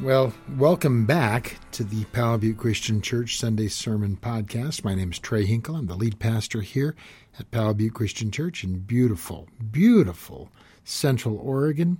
Well, 0.00 0.32
welcome 0.56 1.06
back 1.06 1.56
to 1.72 1.82
the 1.82 2.04
Powell 2.12 2.38
Butte 2.38 2.56
Christian 2.56 3.02
Church 3.02 3.36
Sunday 3.36 3.66
Sermon 3.66 4.16
Podcast. 4.16 4.84
My 4.84 4.94
name 4.94 5.10
is 5.10 5.18
Trey 5.18 5.44
Hinkle. 5.44 5.74
I'm 5.74 5.88
the 5.88 5.96
lead 5.96 6.20
pastor 6.20 6.60
here 6.60 6.94
at 7.36 7.50
Powell 7.50 7.74
Butte 7.74 7.94
Christian 7.94 8.30
Church 8.30 8.62
in 8.62 8.78
beautiful, 8.78 9.48
beautiful 9.72 10.50
Central 10.84 11.36
Oregon. 11.38 11.98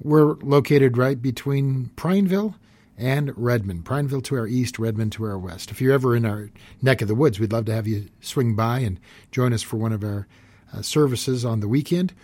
We're 0.00 0.34
located 0.34 0.96
right 0.96 1.20
between 1.20 1.90
Prineville 1.96 2.54
and 2.96 3.36
Redmond. 3.36 3.84
Prineville 3.84 4.22
to 4.22 4.36
our 4.36 4.46
east, 4.46 4.78
Redmond 4.78 5.10
to 5.12 5.24
our 5.24 5.36
west. 5.36 5.72
If 5.72 5.80
you're 5.80 5.94
ever 5.94 6.14
in 6.14 6.24
our 6.24 6.52
neck 6.80 7.02
of 7.02 7.08
the 7.08 7.16
woods, 7.16 7.40
we'd 7.40 7.52
love 7.52 7.64
to 7.64 7.74
have 7.74 7.88
you 7.88 8.06
swing 8.20 8.54
by 8.54 8.78
and 8.78 9.00
join 9.32 9.52
us 9.52 9.62
for 9.62 9.78
one 9.78 9.92
of 9.92 10.04
our 10.04 10.28
uh, 10.72 10.80
services 10.80 11.44
on 11.44 11.58
the 11.58 11.66
weekend. 11.68 12.14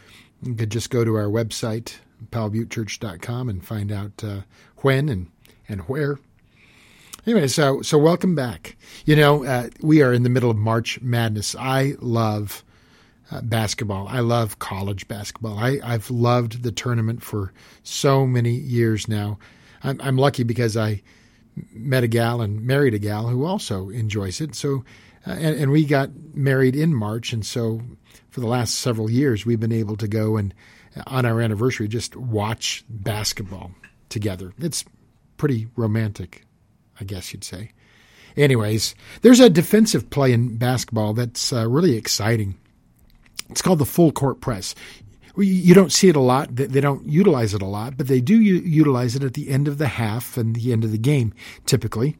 You 0.44 0.54
could 0.54 0.70
just 0.70 0.90
go 0.90 1.04
to 1.04 1.16
our 1.16 1.26
website, 1.26 1.96
powellbuttechurch.com, 2.30 3.48
and 3.48 3.64
find 3.64 3.92
out 3.92 4.22
uh, 4.24 4.40
when 4.78 5.08
and, 5.08 5.30
and 5.68 5.82
where. 5.82 6.18
Anyway, 7.24 7.46
so 7.46 7.82
so 7.82 7.98
welcome 7.98 8.34
back. 8.34 8.76
You 9.04 9.14
know, 9.14 9.44
uh, 9.44 9.68
we 9.80 10.02
are 10.02 10.12
in 10.12 10.24
the 10.24 10.28
middle 10.28 10.50
of 10.50 10.56
March 10.56 11.00
Madness. 11.00 11.54
I 11.54 11.94
love 12.00 12.64
uh, 13.30 13.40
basketball. 13.42 14.08
I 14.08 14.20
love 14.20 14.58
college 14.58 15.06
basketball. 15.08 15.56
I, 15.58 15.78
I've 15.84 16.10
loved 16.10 16.64
the 16.64 16.72
tournament 16.72 17.22
for 17.22 17.52
so 17.82 18.26
many 18.26 18.50
years 18.50 19.08
now. 19.08 19.38
I'm, 19.84 20.00
I'm 20.02 20.16
lucky 20.16 20.42
because 20.42 20.76
I 20.76 21.02
met 21.72 22.04
a 22.04 22.08
gal 22.08 22.40
and 22.40 22.62
married 22.62 22.94
a 22.94 22.98
gal 22.98 23.28
who 23.28 23.44
also 23.44 23.88
enjoys 23.88 24.40
it. 24.40 24.54
So, 24.54 24.84
uh, 25.26 25.32
and, 25.32 25.56
and 25.56 25.70
we 25.70 25.84
got 25.84 26.10
married 26.34 26.74
in 26.74 26.94
March, 26.94 27.32
and 27.32 27.44
so 27.46 27.80
for 28.30 28.40
the 28.40 28.46
last 28.46 28.74
several 28.74 29.10
years, 29.10 29.46
we've 29.46 29.60
been 29.60 29.72
able 29.72 29.96
to 29.96 30.08
go 30.08 30.36
and 30.36 30.52
on 31.06 31.26
our 31.26 31.40
anniversary 31.40 31.88
just 31.88 32.16
watch 32.16 32.84
basketball 32.88 33.72
together. 34.08 34.52
It's 34.58 34.84
pretty 35.36 35.68
romantic, 35.76 36.44
I 37.00 37.04
guess 37.04 37.32
you'd 37.32 37.44
say. 37.44 37.72
Anyways, 38.36 38.94
there's 39.22 39.40
a 39.40 39.50
defensive 39.50 40.08
play 40.10 40.32
in 40.32 40.56
basketball 40.56 41.12
that's 41.12 41.52
uh, 41.52 41.68
really 41.68 41.96
exciting. 41.96 42.56
It's 43.50 43.62
called 43.62 43.78
the 43.78 43.84
full 43.84 44.12
court 44.12 44.40
press. 44.40 44.74
You 45.36 45.74
don't 45.74 45.92
see 45.92 46.08
it 46.08 46.16
a 46.16 46.20
lot. 46.20 46.54
They 46.54 46.80
don't 46.80 47.06
utilize 47.06 47.54
it 47.54 47.62
a 47.62 47.66
lot, 47.66 47.96
but 47.96 48.06
they 48.06 48.20
do 48.20 48.38
utilize 48.38 49.16
it 49.16 49.24
at 49.24 49.34
the 49.34 49.48
end 49.48 49.66
of 49.66 49.78
the 49.78 49.88
half 49.88 50.36
and 50.36 50.54
the 50.54 50.72
end 50.72 50.84
of 50.84 50.92
the 50.92 50.98
game, 50.98 51.32
typically. 51.64 52.18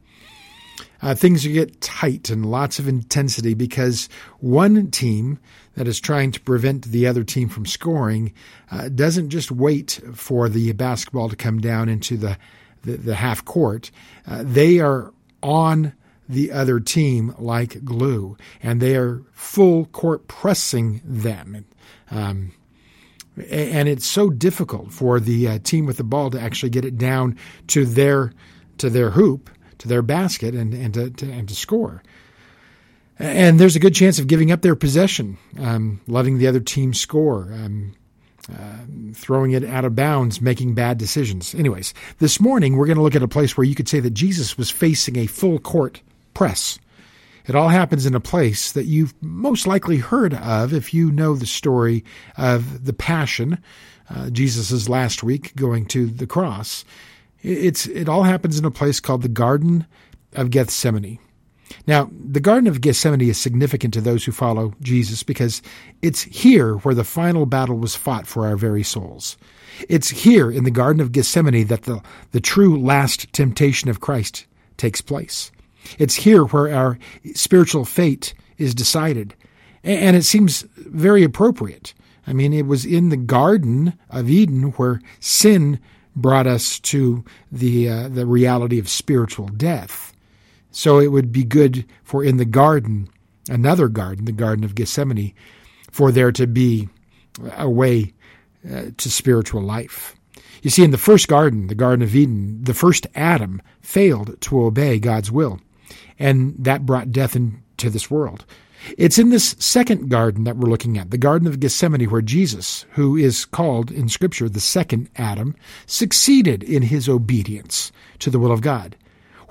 Uh, 1.03 1.15
things 1.15 1.47
get 1.47 1.81
tight 1.81 2.31
and 2.31 2.47
lots 2.47 2.79
of 2.79 2.89
intensity 2.89 3.55
because 3.55 4.09
one 4.39 4.91
team 4.91 5.39
that 5.75 5.89
is 5.89 6.01
trying 6.01 6.33
to 6.33 6.41
prevent 6.41 6.85
the 6.85 7.07
other 7.07 7.25
team 7.25 7.49
from 7.49 7.67
scoring 7.67 8.33
uh, 8.71 8.89
doesn't 8.89 9.31
just 9.31 9.51
wait 9.51 10.01
for 10.15 10.49
the 10.49 10.73
basketball 10.73 11.29
to 11.29 11.37
come 11.37 11.61
down 11.61 11.89
into 11.89 12.17
the, 12.17 12.37
the, 12.83 12.97
the 12.97 13.15
half 13.15 13.45
court. 13.45 13.91
Uh, 14.27 14.43
they 14.45 14.81
are 14.81 15.13
on 15.43 15.93
the 16.29 16.53
other 16.53 16.81
team 16.81 17.35
like 17.39 17.85
glue, 17.85 18.37
and 18.63 18.81
they 18.81 18.97
are 18.97 19.23
full 19.33 19.87
court 19.87 20.29
pressing 20.29 21.01
them. 21.05 21.65
Um, 22.11 22.53
and 23.51 23.89
it's 23.89 24.07
so 24.07 24.31
difficult 24.31 24.93
for 24.93 25.19
the 25.19 25.49
uh, 25.49 25.59
team 25.59 25.87
with 25.87 25.97
the 25.97 26.05
ball 26.05 26.31
to 26.31 26.41
actually 26.41 26.71
get 26.71 26.85
it 26.85 26.99
down 26.99 27.37
to 27.69 27.87
their 27.87 28.33
to 28.79 28.91
their 28.91 29.11
hoop, 29.11 29.51
to 29.79 29.89
their 29.89 30.03
basket, 30.03 30.55
and 30.55 30.75
and 30.75 30.95
to, 30.95 31.11
to 31.11 31.31
and 31.31 31.49
to 31.49 31.55
score. 31.55 32.03
And 33.23 33.61
there's 33.61 33.77
a 33.77 33.81
good 33.81 33.95
chance 33.95 34.19
of 34.19 34.27
giving 34.27 34.51
up 34.51 34.63
their 34.63 34.75
possession, 34.75 35.39
um, 35.61 36.01
letting 36.09 36.39
the 36.39 36.49
other 36.49 36.59
team 36.59 36.93
score, 36.93 37.53
um, 37.53 37.95
uh, 38.53 38.79
throwing 39.15 39.53
it 39.53 39.63
out 39.63 39.85
of 39.85 39.95
bounds, 39.95 40.41
making 40.41 40.75
bad 40.75 40.99
decisions. 40.99 41.55
Anyways, 41.55 41.95
this 42.19 42.41
morning 42.41 42.77
we're 42.77 42.87
going 42.87 42.97
to 42.97 43.03
look 43.03 43.15
at 43.15 43.23
a 43.23 43.29
place 43.29 43.57
where 43.57 43.65
you 43.65 43.77
could 43.77 43.89
say 43.89 44.01
that 44.01 44.11
Jesus 44.11 44.59
was 44.59 44.71
facing 44.71 45.17
a 45.17 45.27
full 45.27 45.61
court 45.61 46.03
press. 46.35 46.81
It 47.47 47.55
all 47.55 47.69
happens 47.69 48.07
in 48.07 48.17
a 48.17 48.21
place 48.21 48.73
that 48.73 48.87
you've 48.87 49.15
most 49.23 49.69
likely 49.69 49.99
heard 49.99 50.35
of 50.35 50.75
if 50.75 50.93
you 50.93 51.13
know 51.13 51.37
the 51.37 51.47
story 51.47 52.05
of 52.37 52.87
the 52.87 52.93
Passion, 52.93 53.63
uh, 54.11 54.31
Jesus' 54.31 54.89
last 54.89 55.23
week 55.23 55.55
going 55.55 55.87
to 55.87 56.07
the 56.07 56.27
cross. 56.27 56.85
It's, 57.41 57.87
it 57.87 58.09
all 58.09 58.25
happens 58.25 58.59
in 58.59 58.65
a 58.65 58.71
place 58.73 58.99
called 58.99 59.23
the 59.23 59.29
Garden 59.29 59.87
of 60.33 60.51
Gethsemane. 60.51 61.21
Now, 61.87 62.11
the 62.13 62.41
Garden 62.41 62.67
of 62.67 62.81
Gethsemane 62.81 63.29
is 63.29 63.39
significant 63.39 63.95
to 63.95 64.01
those 64.01 64.25
who 64.25 64.33
follow 64.33 64.75
Jesus 64.81 65.23
because 65.23 65.63
it's 66.01 66.23
here 66.23 66.75
where 66.79 66.95
the 66.95 67.05
final 67.05 67.47
battle 67.47 67.79
was 67.79 67.97
fought 67.97 68.27
for 68.27 68.47
our 68.47 68.57
very 68.57 68.83
souls. 68.83 69.37
It's 69.89 70.09
here 70.09 70.51
in 70.51 70.65
the 70.65 70.71
Garden 70.71 71.01
of 71.01 71.13
Gethsemane 71.13 71.67
that 71.67 71.83
the, 71.83 72.03
the 72.33 72.41
true 72.41 72.81
last 72.81 73.33
temptation 73.33 73.89
of 73.91 74.01
Christ 74.01 74.47
takes 74.77 75.01
place. 75.01 75.51
It's 75.99 76.15
here 76.15 76.45
where 76.45 76.75
our 76.75 76.99
spiritual 77.35 77.85
fate 77.85 78.35
is 78.59 78.75
decided. 78.75 79.35
And 79.85 80.17
it 80.17 80.25
seems 80.25 80.63
very 80.77 81.25
appropriate. 81.25 81.95
I 82.27 82.33
mean, 82.33 82.53
it 82.53 82.67
was 82.67 82.85
in 82.85 83.09
the 83.09 83.17
Garden 83.17 83.99
of 84.11 84.31
Eden 84.31 84.73
where 84.73 85.01
sin 85.19 85.81
brought 86.15 86.47
us 86.47 86.79
to 86.81 87.25
the, 87.51 87.89
uh, 87.89 88.09
the 88.09 88.27
reality 88.27 88.79
of 88.79 88.89
spiritual 88.89 89.49
death. 89.49 90.12
So 90.73 90.99
it 90.99 91.09
would 91.09 91.31
be 91.31 91.45
good 91.45 91.87
for 92.03 92.25
in 92.25 92.39
the 92.39 92.45
garden, 92.45 93.09
another 93.49 93.89
garden, 93.89 94.25
the 94.25 94.33
Garden 94.33 94.65
of 94.65 94.75
Gethsemane, 94.75 95.35
for 95.91 96.11
there 96.11 96.33
to 96.33 96.47
be 96.47 96.89
a 97.57 97.69
way 97.69 98.13
uh, 98.71 98.87
to 98.97 99.11
spiritual 99.11 99.63
life. 99.63 100.17
You 100.63 100.71
see, 100.71 100.85
in 100.85 100.91
the 100.91 100.99
first 100.99 101.29
garden, 101.29 101.67
the 101.67 101.75
Garden 101.75 102.03
of 102.03 102.15
Eden, 102.15 102.63
the 102.63 102.75
first 102.75 103.07
Adam 103.15 103.61
failed 103.81 104.41
to 104.43 104.65
obey 104.65 104.99
God's 104.99 105.31
will, 105.31 105.61
and 106.19 106.55
that 106.59 106.87
brought 106.87 107.13
death 107.13 107.37
into 107.37 107.91
this 107.91 108.11
world. 108.11 108.47
It's 108.99 109.19
in 109.19 109.31
this 109.31 109.55
second 109.59 110.09
garden 110.09 110.45
that 110.45 110.57
we're 110.57 110.71
looking 110.71 110.99
at, 110.99 111.11
the 111.11 111.19
Garden 111.19 111.47
of 111.47 111.61
Gethsemane, 111.61 112.11
where 112.11 112.23
Jesus, 112.23 112.85
who 112.93 113.17
is 113.17 113.45
called 113.45 113.91
in 113.91 114.09
Scripture 114.09 114.49
the 114.49 114.61
second 114.61 115.09
Adam, 115.17 115.55
succeeded 115.87 116.63
in 116.63 116.83
his 116.83 117.09
obedience 117.09 117.93
to 118.21 118.31
the 118.31 118.39
will 118.39 118.53
of 118.53 118.61
God. 118.61 118.97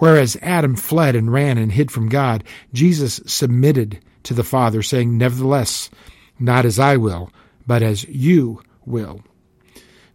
Whereas 0.02 0.36
Adam 0.42 0.76
fled 0.76 1.16
and 1.16 1.32
ran 1.32 1.60
and 1.60 1.72
hid 1.72 1.92
from 1.92 2.10
God, 2.10 2.44
Jesus 2.74 3.22
submitted 3.28 4.00
to 4.24 4.34
the 4.34 4.44
Father, 4.44 4.82
saying, 4.82 5.16
Nevertheless, 5.16 5.92
not 6.40 6.66
as 6.66 6.80
I 6.80 6.98
will, 6.98 7.30
but 7.68 7.84
as 7.84 8.04
you 8.06 8.64
will. 8.84 9.22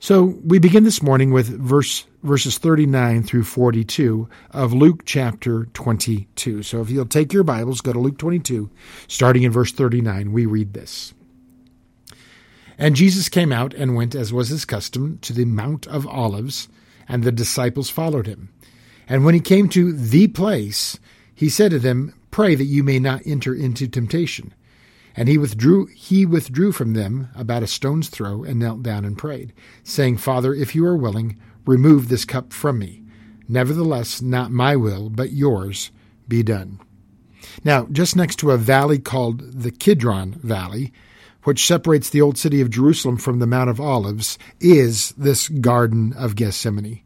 So 0.01 0.41
we 0.45 0.59
begin 0.59 0.83
this 0.83 1.05
morning 1.05 1.31
with 1.31 1.47
verse 1.47 2.05
verses 2.25 2.59
39 2.59 3.23
through 3.23 3.45
42 3.45 4.29
of 4.51 4.73
Luke 4.73 5.05
chapter 5.05 5.67
22. 5.67 6.65
So 6.65 6.81
if 6.81 6.91
you'll 6.91 7.07
take 7.07 7.33
your 7.33 7.45
Bibles, 7.45 7.81
go 7.81 7.93
to 7.93 8.01
Luke 8.01 8.19
22, 8.19 8.69
starting 9.07 9.45
in 9.45 9.53
verse 9.53 9.71
39, 9.71 10.33
we 10.33 10.47
read 10.47 10.75
this. 10.75 11.15
And 12.77 12.97
Jesus 12.97 13.29
came 13.29 13.53
out 13.53 13.73
and 13.73 13.95
went, 13.95 14.17
as 14.17 14.33
was 14.33 14.49
his 14.49 14.65
custom, 14.65 15.21
to 15.23 15.33
the 15.33 15.45
Mount 15.45 15.87
of 15.87 16.09
Olives, 16.09 16.69
and 17.07 17.23
the 17.23 17.31
disciples 17.31 17.89
followed 17.89 18.27
him. 18.27 18.49
And 19.09 19.25
when 19.25 19.35
he 19.35 19.41
came 19.41 19.69
to 19.71 19.93
the 19.93 20.29
place, 20.29 20.99
he 21.35 21.49
said 21.49 21.71
to 21.71 21.79
them, 21.79 22.15
Pray 22.31 22.55
that 22.55 22.65
you 22.65 22.83
may 22.83 22.99
not 22.99 23.23
enter 23.25 23.55
into 23.55 23.89
temptation. 23.89 24.53
And 25.17 25.29
he 25.29 25.39
withdrew 25.39 25.87
he 25.87 26.27
withdrew 26.27 26.73
from 26.73 26.93
them 26.93 27.31
about 27.35 27.63
a 27.63 27.67
stone's 27.67 28.09
throw 28.09 28.45
and 28.45 28.59
knelt 28.59 28.83
down 28.83 29.05
and 29.05 29.17
prayed, 29.17 29.55
saying, 29.83 30.19
Father, 30.19 30.53
if 30.53 30.75
you 30.75 30.85
are 30.85 30.97
willing, 30.97 31.39
remove 31.65 32.09
this 32.09 32.27
cup 32.27 32.53
from 32.53 32.79
me. 32.79 33.03
Nevertheless, 33.49 34.21
not 34.21 34.51
my 34.51 34.77
will, 34.77 35.09
but 35.09 35.33
yours 35.33 35.91
be 36.29 36.43
done. 36.43 36.81
Now, 37.65 37.87
just 37.91 38.17
next 38.17 38.37
to 38.37 38.51
a 38.51 38.59
valley 38.59 38.99
called 38.99 39.63
the 39.63 39.71
Kidron 39.71 40.33
Valley, 40.43 40.93
which 41.45 41.67
separates 41.67 42.11
the 42.11 42.21
old 42.21 42.37
city 42.37 42.61
of 42.61 42.71
Jerusalem 42.71 43.17
from 43.17 43.39
the 43.39 43.47
Mount 43.47 43.71
of 43.71 43.81
Olives, 43.81 44.37
is 44.61 45.13
this 45.13 45.49
Garden 45.49 46.13
of 46.15 46.37
Gethsemane. 46.37 47.03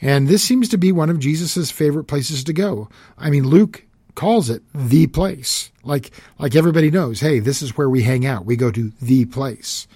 And 0.00 0.28
this 0.28 0.42
seems 0.42 0.68
to 0.70 0.78
be 0.78 0.92
one 0.92 1.10
of 1.10 1.18
Jesus' 1.18 1.70
favorite 1.70 2.04
places 2.04 2.44
to 2.44 2.52
go. 2.52 2.88
I 3.16 3.30
mean, 3.30 3.46
Luke 3.46 3.84
calls 4.14 4.50
it 4.50 4.62
mm-hmm. 4.72 4.88
the 4.88 5.06
place. 5.06 5.70
Like, 5.82 6.12
like 6.38 6.54
everybody 6.54 6.90
knows, 6.90 7.20
hey, 7.20 7.38
this 7.38 7.62
is 7.62 7.76
where 7.76 7.90
we 7.90 8.02
hang 8.02 8.26
out. 8.26 8.46
We 8.46 8.56
go 8.56 8.70
to 8.70 8.92
the 9.00 9.24
place. 9.26 9.86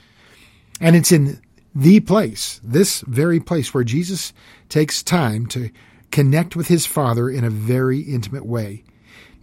And 0.80 0.94
it's 0.94 1.12
in 1.12 1.40
the 1.74 2.00
place, 2.00 2.60
this 2.62 3.00
very 3.02 3.40
place 3.40 3.72
where 3.72 3.84
Jesus 3.84 4.32
takes 4.68 5.02
time 5.02 5.46
to 5.46 5.70
connect 6.10 6.56
with 6.56 6.68
his 6.68 6.86
Father 6.86 7.28
in 7.28 7.44
a 7.44 7.50
very 7.50 8.00
intimate 8.00 8.46
way. 8.46 8.84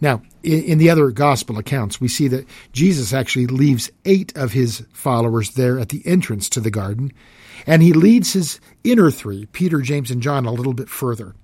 Now, 0.00 0.22
in, 0.42 0.62
in, 0.64 0.78
the 0.78 0.90
other 0.90 1.10
gospel 1.10 1.56
accounts, 1.58 2.00
we 2.00 2.08
see 2.08 2.28
that 2.28 2.46
Jesus 2.72 3.12
actually 3.12 3.46
leaves 3.46 3.90
eight 4.04 4.36
of 4.36 4.52
his 4.52 4.84
followers 4.92 5.52
there 5.52 5.78
at 5.78 5.88
the 5.88 6.06
entrance 6.06 6.48
to 6.50 6.60
the 6.60 6.70
garden, 6.70 7.12
and 7.66 7.82
he 7.82 7.92
leads 7.92 8.32
his 8.32 8.60
inner 8.84 9.10
three, 9.10 9.46
Peter, 9.46 9.80
James, 9.80 10.10
and 10.10 10.22
John, 10.22 10.46
a 10.46 10.52
little 10.52 10.74
bit 10.74 10.88
further. 10.88 11.34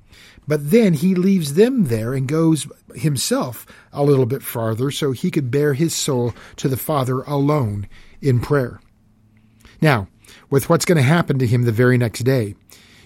But 0.46 0.70
then 0.70 0.94
he 0.94 1.14
leaves 1.14 1.54
them 1.54 1.84
there 1.84 2.14
and 2.14 2.26
goes 2.26 2.66
himself 2.94 3.64
a 3.92 4.02
little 4.02 4.26
bit 4.26 4.42
farther 4.42 4.90
so 4.90 5.12
he 5.12 5.30
could 5.30 5.50
bare 5.50 5.74
his 5.74 5.94
soul 5.94 6.34
to 6.56 6.68
the 6.68 6.76
Father 6.76 7.20
alone 7.22 7.86
in 8.20 8.40
prayer. 8.40 8.80
Now, 9.80 10.08
with 10.50 10.68
what's 10.68 10.84
going 10.84 10.96
to 10.96 11.02
happen 11.02 11.38
to 11.38 11.46
him 11.46 11.62
the 11.62 11.72
very 11.72 11.96
next 11.96 12.20
day, 12.20 12.54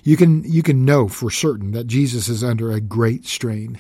you 0.03 0.17
can 0.17 0.45
you 0.45 0.63
can 0.63 0.85
know 0.85 1.09
for 1.09 1.31
certain 1.31 1.73
that 1.73 1.87
Jesus 1.87 2.29
is 2.29 2.45
under 2.45 2.71
a 2.71 2.81
great 2.81 3.27
strain. 3.27 3.79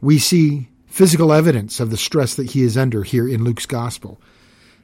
We 0.00 0.18
see 0.18 0.68
physical 0.86 1.32
evidence 1.32 1.80
of 1.80 1.90
the 1.90 1.96
stress 1.96 2.34
that 2.36 2.52
he 2.52 2.62
is 2.62 2.76
under 2.76 3.02
here 3.02 3.28
in 3.28 3.44
Luke's 3.44 3.66
gospel. 3.66 4.20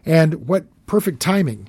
And 0.04 0.46
what 0.46 0.66
perfect 0.86 1.20
timing. 1.20 1.68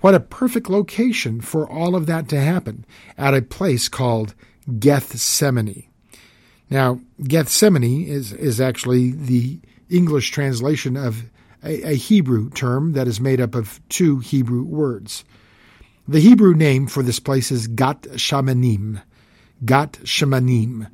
What 0.00 0.14
a 0.14 0.20
perfect 0.20 0.68
location 0.68 1.40
for 1.40 1.68
all 1.68 1.96
of 1.96 2.06
that 2.06 2.28
to 2.28 2.40
happen 2.40 2.84
at 3.16 3.34
a 3.34 3.42
place 3.42 3.88
called 3.88 4.34
Gethsemane. 4.78 5.88
Now, 6.68 7.00
Gethsemane 7.22 8.06
is, 8.06 8.32
is 8.32 8.60
actually 8.60 9.12
the 9.12 9.60
English 9.88 10.30
translation 10.30 10.96
of 10.96 11.24
a, 11.62 11.90
a 11.90 11.94
Hebrew 11.94 12.50
term 12.50 12.92
that 12.92 13.08
is 13.08 13.20
made 13.20 13.40
up 13.40 13.54
of 13.54 13.80
two 13.88 14.18
Hebrew 14.18 14.62
words. 14.62 15.24
The 16.08 16.20
Hebrew 16.20 16.54
name 16.54 16.86
for 16.86 17.02
this 17.02 17.18
place 17.18 17.50
is 17.50 17.66
Gat 17.66 18.02
Shamanim. 18.02 19.02
Gat 19.64 19.92
Shamanim. 20.04 20.88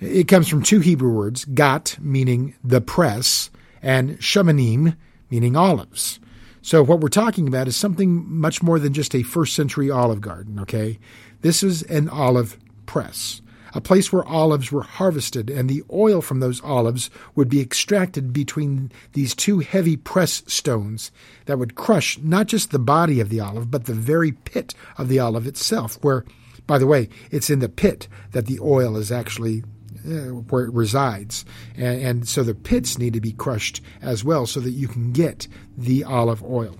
It 0.00 0.28
comes 0.28 0.48
from 0.48 0.62
two 0.62 0.80
Hebrew 0.80 1.12
words, 1.12 1.44
Gat 1.44 1.96
meaning 2.00 2.54
the 2.62 2.80
press, 2.80 3.50
and 3.82 4.18
Shamanim 4.18 4.96
meaning 5.30 5.56
olives. 5.56 6.20
So 6.62 6.82
what 6.82 7.00
we're 7.00 7.08
talking 7.08 7.48
about 7.48 7.68
is 7.68 7.76
something 7.76 8.24
much 8.28 8.62
more 8.62 8.78
than 8.78 8.92
just 8.92 9.14
a 9.14 9.22
first 9.22 9.54
century 9.54 9.90
olive 9.90 10.20
garden, 10.20 10.58
okay? 10.60 10.98
This 11.40 11.62
is 11.62 11.82
an 11.82 12.08
olive 12.08 12.58
press 12.86 13.40
a 13.74 13.80
place 13.80 14.12
where 14.12 14.26
olives 14.26 14.72
were 14.72 14.82
harvested, 14.82 15.50
and 15.50 15.68
the 15.68 15.82
oil 15.92 16.20
from 16.20 16.40
those 16.40 16.62
olives 16.62 17.10
would 17.34 17.48
be 17.48 17.60
extracted 17.60 18.32
between 18.32 18.90
these 19.12 19.34
two 19.34 19.60
heavy 19.60 19.96
press 19.96 20.42
stones 20.46 21.10
that 21.46 21.58
would 21.58 21.74
crush 21.74 22.18
not 22.18 22.46
just 22.46 22.70
the 22.70 22.78
body 22.78 23.20
of 23.20 23.28
the 23.28 23.40
olive, 23.40 23.70
but 23.70 23.84
the 23.84 23.94
very 23.94 24.32
pit 24.32 24.74
of 24.96 25.08
the 25.08 25.18
olive 25.18 25.46
itself, 25.46 25.98
where, 26.02 26.24
by 26.66 26.78
the 26.78 26.86
way, 26.86 27.08
it's 27.30 27.50
in 27.50 27.58
the 27.58 27.68
pit 27.68 28.08
that 28.32 28.46
the 28.46 28.58
oil 28.60 28.96
is 28.96 29.12
actually 29.12 29.62
Uh, 30.08 30.32
where 30.48 30.64
it 30.64 30.72
resides. 30.72 31.44
And, 31.76 32.00
and 32.00 32.28
so 32.28 32.42
the 32.42 32.54
pits 32.54 32.96
need 32.96 33.12
to 33.12 33.20
be 33.20 33.32
crushed 33.32 33.82
as 34.00 34.24
well 34.24 34.46
so 34.46 34.58
that 34.60 34.70
you 34.70 34.88
can 34.88 35.12
get 35.12 35.46
the 35.76 36.02
olive 36.04 36.42
oil. 36.42 36.76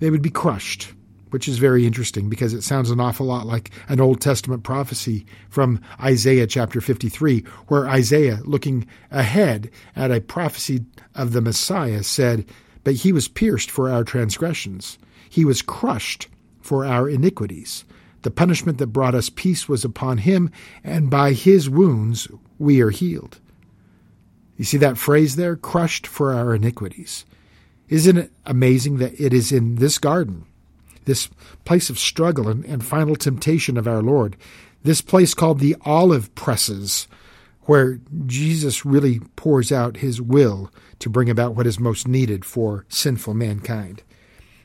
They 0.00 0.10
would 0.10 0.22
be 0.22 0.30
crushed 0.30 0.92
which 1.34 1.48
is 1.48 1.58
very 1.58 1.84
interesting 1.84 2.28
because 2.28 2.54
it 2.54 2.62
sounds 2.62 2.92
an 2.92 3.00
awful 3.00 3.26
lot 3.26 3.44
like 3.44 3.72
an 3.88 4.00
Old 4.00 4.20
Testament 4.20 4.62
prophecy 4.62 5.26
from 5.50 5.80
Isaiah 6.00 6.46
chapter 6.46 6.80
53, 6.80 7.40
where 7.66 7.88
Isaiah, 7.88 8.38
looking 8.44 8.86
ahead 9.10 9.68
at 9.96 10.12
a 10.12 10.20
prophecy 10.20 10.84
of 11.16 11.32
the 11.32 11.40
Messiah, 11.40 12.04
said, 12.04 12.46
But 12.84 12.94
he 12.94 13.12
was 13.12 13.26
pierced 13.26 13.68
for 13.68 13.90
our 13.90 14.04
transgressions, 14.04 14.96
he 15.28 15.44
was 15.44 15.60
crushed 15.60 16.28
for 16.60 16.86
our 16.86 17.08
iniquities. 17.08 17.84
The 18.24 18.30
punishment 18.30 18.78
that 18.78 18.88
brought 18.88 19.14
us 19.14 19.30
peace 19.30 19.68
was 19.68 19.84
upon 19.84 20.18
him, 20.18 20.50
and 20.82 21.08
by 21.08 21.32
his 21.32 21.70
wounds 21.70 22.28
we 22.58 22.80
are 22.82 22.90
healed. 22.90 23.40
You 24.56 24.64
see 24.64 24.78
that 24.78 24.98
phrase 24.98 25.36
there? 25.36 25.56
Crushed 25.56 26.06
for 26.06 26.34
our 26.34 26.54
iniquities. 26.54 27.24
Isn't 27.88 28.18
it 28.18 28.32
amazing 28.44 28.98
that 28.98 29.18
it 29.20 29.32
is 29.32 29.52
in 29.52 29.76
this 29.76 29.98
garden 29.98 30.46
this 31.04 31.28
place 31.64 31.90
of 31.90 31.98
struggle 31.98 32.48
and, 32.48 32.64
and 32.64 32.84
final 32.84 33.16
temptation 33.16 33.76
of 33.76 33.86
our 33.86 34.02
Lord, 34.02 34.36
this 34.82 35.00
place 35.00 35.34
called 35.34 35.60
the 35.60 35.76
olive 35.82 36.34
presses, 36.34 37.08
where 37.62 38.00
Jesus 38.26 38.84
really 38.84 39.20
pours 39.36 39.72
out 39.72 39.98
his 39.98 40.20
will 40.20 40.70
to 40.98 41.08
bring 41.08 41.30
about 41.30 41.54
what 41.54 41.66
is 41.66 41.80
most 41.80 42.06
needed 42.06 42.44
for 42.44 42.84
sinful 42.88 43.34
mankind. 43.34 44.02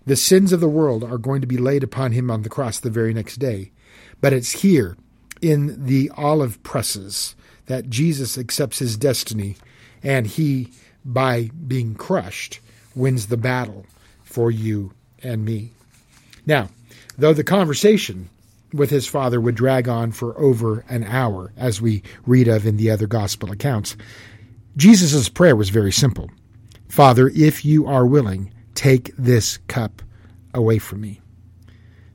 The 0.09 0.15
sins 0.15 0.51
of 0.51 0.59
the 0.59 0.67
world 0.67 1.03
are 1.03 1.19
going 1.19 1.39
to 1.41 1.45
be 1.45 1.59
laid 1.59 1.83
upon 1.83 2.13
him 2.13 2.31
on 2.31 2.41
the 2.41 2.49
cross 2.49 2.79
the 2.79 2.89
very 2.89 3.13
next 3.13 3.37
day. 3.37 3.69
But 4.19 4.33
it's 4.33 4.63
here 4.63 4.97
in 5.39 5.85
the 5.85 6.09
olive 6.17 6.63
presses 6.63 7.35
that 7.67 7.91
Jesus 7.91 8.35
accepts 8.35 8.79
his 8.79 8.97
destiny 8.97 9.55
and 10.01 10.25
he, 10.25 10.73
by 11.05 11.51
being 11.67 11.93
crushed, 11.93 12.59
wins 12.95 13.27
the 13.27 13.37
battle 13.37 13.85
for 14.23 14.49
you 14.49 14.93
and 15.21 15.45
me. 15.45 15.73
Now, 16.43 16.69
though 17.15 17.35
the 17.35 17.43
conversation 17.43 18.31
with 18.73 18.89
his 18.89 19.05
father 19.05 19.39
would 19.39 19.53
drag 19.53 19.87
on 19.87 20.11
for 20.11 20.35
over 20.39 20.85
an 20.89 21.03
hour, 21.03 21.53
as 21.55 21.83
we 21.83 22.01
read 22.25 22.47
of 22.47 22.65
in 22.65 22.77
the 22.77 22.89
other 22.89 23.05
gospel 23.05 23.51
accounts, 23.51 23.95
Jesus' 24.75 25.29
prayer 25.29 25.55
was 25.55 25.69
very 25.69 25.91
simple 25.91 26.31
Father, 26.87 27.31
if 27.35 27.63
you 27.63 27.85
are 27.85 28.07
willing, 28.07 28.51
take 28.79 29.13
this 29.17 29.57
cup 29.67 30.01
away 30.53 30.79
from 30.79 31.01
me. 31.01 31.19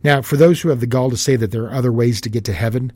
Now, 0.02 0.22
for 0.22 0.38
those 0.38 0.62
who 0.62 0.70
have 0.70 0.81
the 0.81 0.87
gall 0.87 1.11
to 1.11 1.16
say 1.16 1.37
that 1.37 1.50
there 1.50 1.64
are 1.64 1.75
other 1.75 1.93
ways 1.93 2.22
to 2.22 2.31
get 2.31 2.43
to 2.44 2.55
heaven, 2.55 2.90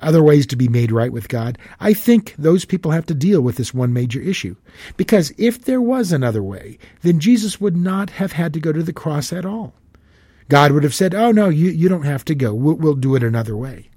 other 0.00 0.22
ways 0.22 0.46
to 0.48 0.56
be 0.56 0.68
made 0.68 0.92
right 0.92 1.10
with 1.10 1.30
God, 1.30 1.56
I 1.80 1.94
think 1.94 2.34
those 2.36 2.66
people 2.66 2.90
have 2.90 3.06
to 3.06 3.14
deal 3.14 3.40
with 3.40 3.56
this 3.56 3.72
one 3.72 3.94
major 3.94 4.20
issue. 4.20 4.54
Because 4.98 5.32
if 5.38 5.64
there 5.64 5.80
was 5.80 6.12
another 6.12 6.42
way, 6.42 6.78
then 7.00 7.18
Jesus 7.18 7.58
would 7.58 7.74
not 7.74 8.10
have 8.10 8.32
had 8.32 8.52
to 8.52 8.60
go 8.60 8.70
to 8.70 8.82
the 8.82 8.92
cross 8.92 9.32
at 9.32 9.46
all. 9.46 9.72
God 10.50 10.72
would 10.72 10.82
have 10.82 10.94
said, 10.94 11.14
Oh, 11.14 11.32
no, 11.32 11.48
you, 11.48 11.70
you 11.70 11.88
don't 11.88 12.02
have 12.02 12.24
to 12.26 12.34
go. 12.34 12.52
We'll, 12.52 12.76
we'll 12.76 12.94
do 12.96 13.14
it 13.14 13.22
another 13.22 13.56
way. 13.56 13.88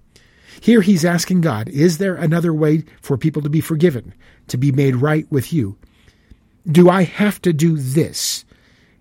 Here 0.61 0.79
he's 0.79 1.03
asking 1.03 1.41
God, 1.41 1.67
Is 1.67 1.97
there 1.97 2.15
another 2.15 2.53
way 2.53 2.85
for 3.01 3.17
people 3.17 3.41
to 3.41 3.49
be 3.49 3.59
forgiven, 3.59 4.13
to 4.47 4.57
be 4.57 4.71
made 4.71 4.95
right 4.95 5.29
with 5.29 5.51
you? 5.51 5.77
Do 6.65 6.89
I 6.89 7.03
have 7.03 7.41
to 7.41 7.51
do 7.51 7.75
this? 7.75 8.45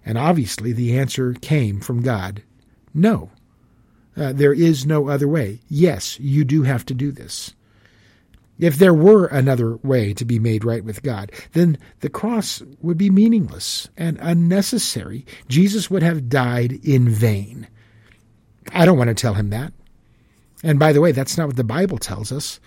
And 0.09 0.17
obviously 0.17 0.73
the 0.73 0.99
answer 0.99 1.35
came 1.35 1.81
from 1.81 2.01
God 2.01 2.43
No. 2.95 3.31
Uh, 4.17 4.33
there 4.33 4.55
is 4.55 4.87
no 4.87 5.09
other 5.09 5.29
way. 5.29 5.61
Yes, 5.69 6.19
you 6.19 6.45
do 6.45 6.63
have 6.63 6.85
to 6.87 6.95
do 6.95 7.13
this. 7.13 7.53
If 8.59 8.79
there 8.79 8.95
were 8.95 9.27
another 9.27 9.77
way 9.77 10.13
to 10.15 10.25
be 10.25 10.41
made 10.41 10.65
right 10.65 10.83
with 10.83 11.05
God, 11.05 11.31
then 11.53 11.79
the 12.01 12.09
cross 12.09 12.63
would 12.81 12.97
be 12.97 13.11
meaningless 13.11 13.89
and 13.97 14.19
unnecessary. 14.21 15.27
Jesus 15.47 15.91
would 15.91 16.03
have 16.03 16.31
died 16.31 16.73
in 16.83 17.09
vain. 17.09 17.69
I 18.73 18.87
don't 18.87 18.99
want 18.99 19.09
to 19.09 19.15
tell 19.15 19.35
him 19.35 19.51
that. 19.51 19.73
And 20.65 20.79
by 20.79 20.93
the 20.93 21.03
way, 21.03 21.13
that's 21.13 21.37
not 21.37 21.47
what 21.49 21.57
the 21.57 21.63
Bible 21.63 21.99
tells 21.99 22.33
us. 22.33 22.59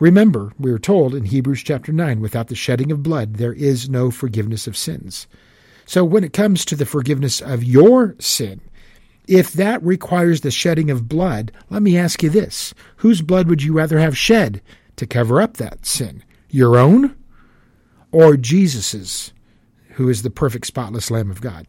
Remember, 0.00 0.52
we 0.58 0.72
are 0.72 0.78
told 0.78 1.14
in 1.14 1.24
Hebrews 1.24 1.62
chapter 1.62 1.92
9, 1.92 2.20
without 2.20 2.48
the 2.48 2.54
shedding 2.54 2.90
of 2.90 3.02
blood, 3.02 3.34
there 3.34 3.54
is 3.54 3.88
no 3.88 4.10
forgiveness 4.10 4.66
of 4.66 4.76
sins. 4.76 5.28
So 5.90 6.04
when 6.04 6.22
it 6.22 6.32
comes 6.32 6.64
to 6.66 6.76
the 6.76 6.86
forgiveness 6.86 7.40
of 7.40 7.64
your 7.64 8.14
sin, 8.20 8.60
if 9.26 9.52
that 9.54 9.82
requires 9.82 10.40
the 10.40 10.52
shedding 10.52 10.88
of 10.88 11.08
blood, 11.08 11.50
let 11.68 11.82
me 11.82 11.98
ask 11.98 12.22
you 12.22 12.30
this 12.30 12.72
whose 12.98 13.22
blood 13.22 13.48
would 13.48 13.64
you 13.64 13.72
rather 13.72 13.98
have 13.98 14.16
shed? 14.16 14.62
to 14.94 15.06
cover 15.08 15.42
up 15.42 15.56
that 15.56 15.84
sin? 15.84 16.22
Your 16.48 16.78
own 16.78 17.16
or 18.12 18.36
Jesus's, 18.36 19.32
who 19.94 20.08
is 20.08 20.22
the 20.22 20.30
perfect 20.30 20.66
spotless 20.66 21.10
Lamb 21.10 21.28
of 21.28 21.40
God? 21.40 21.66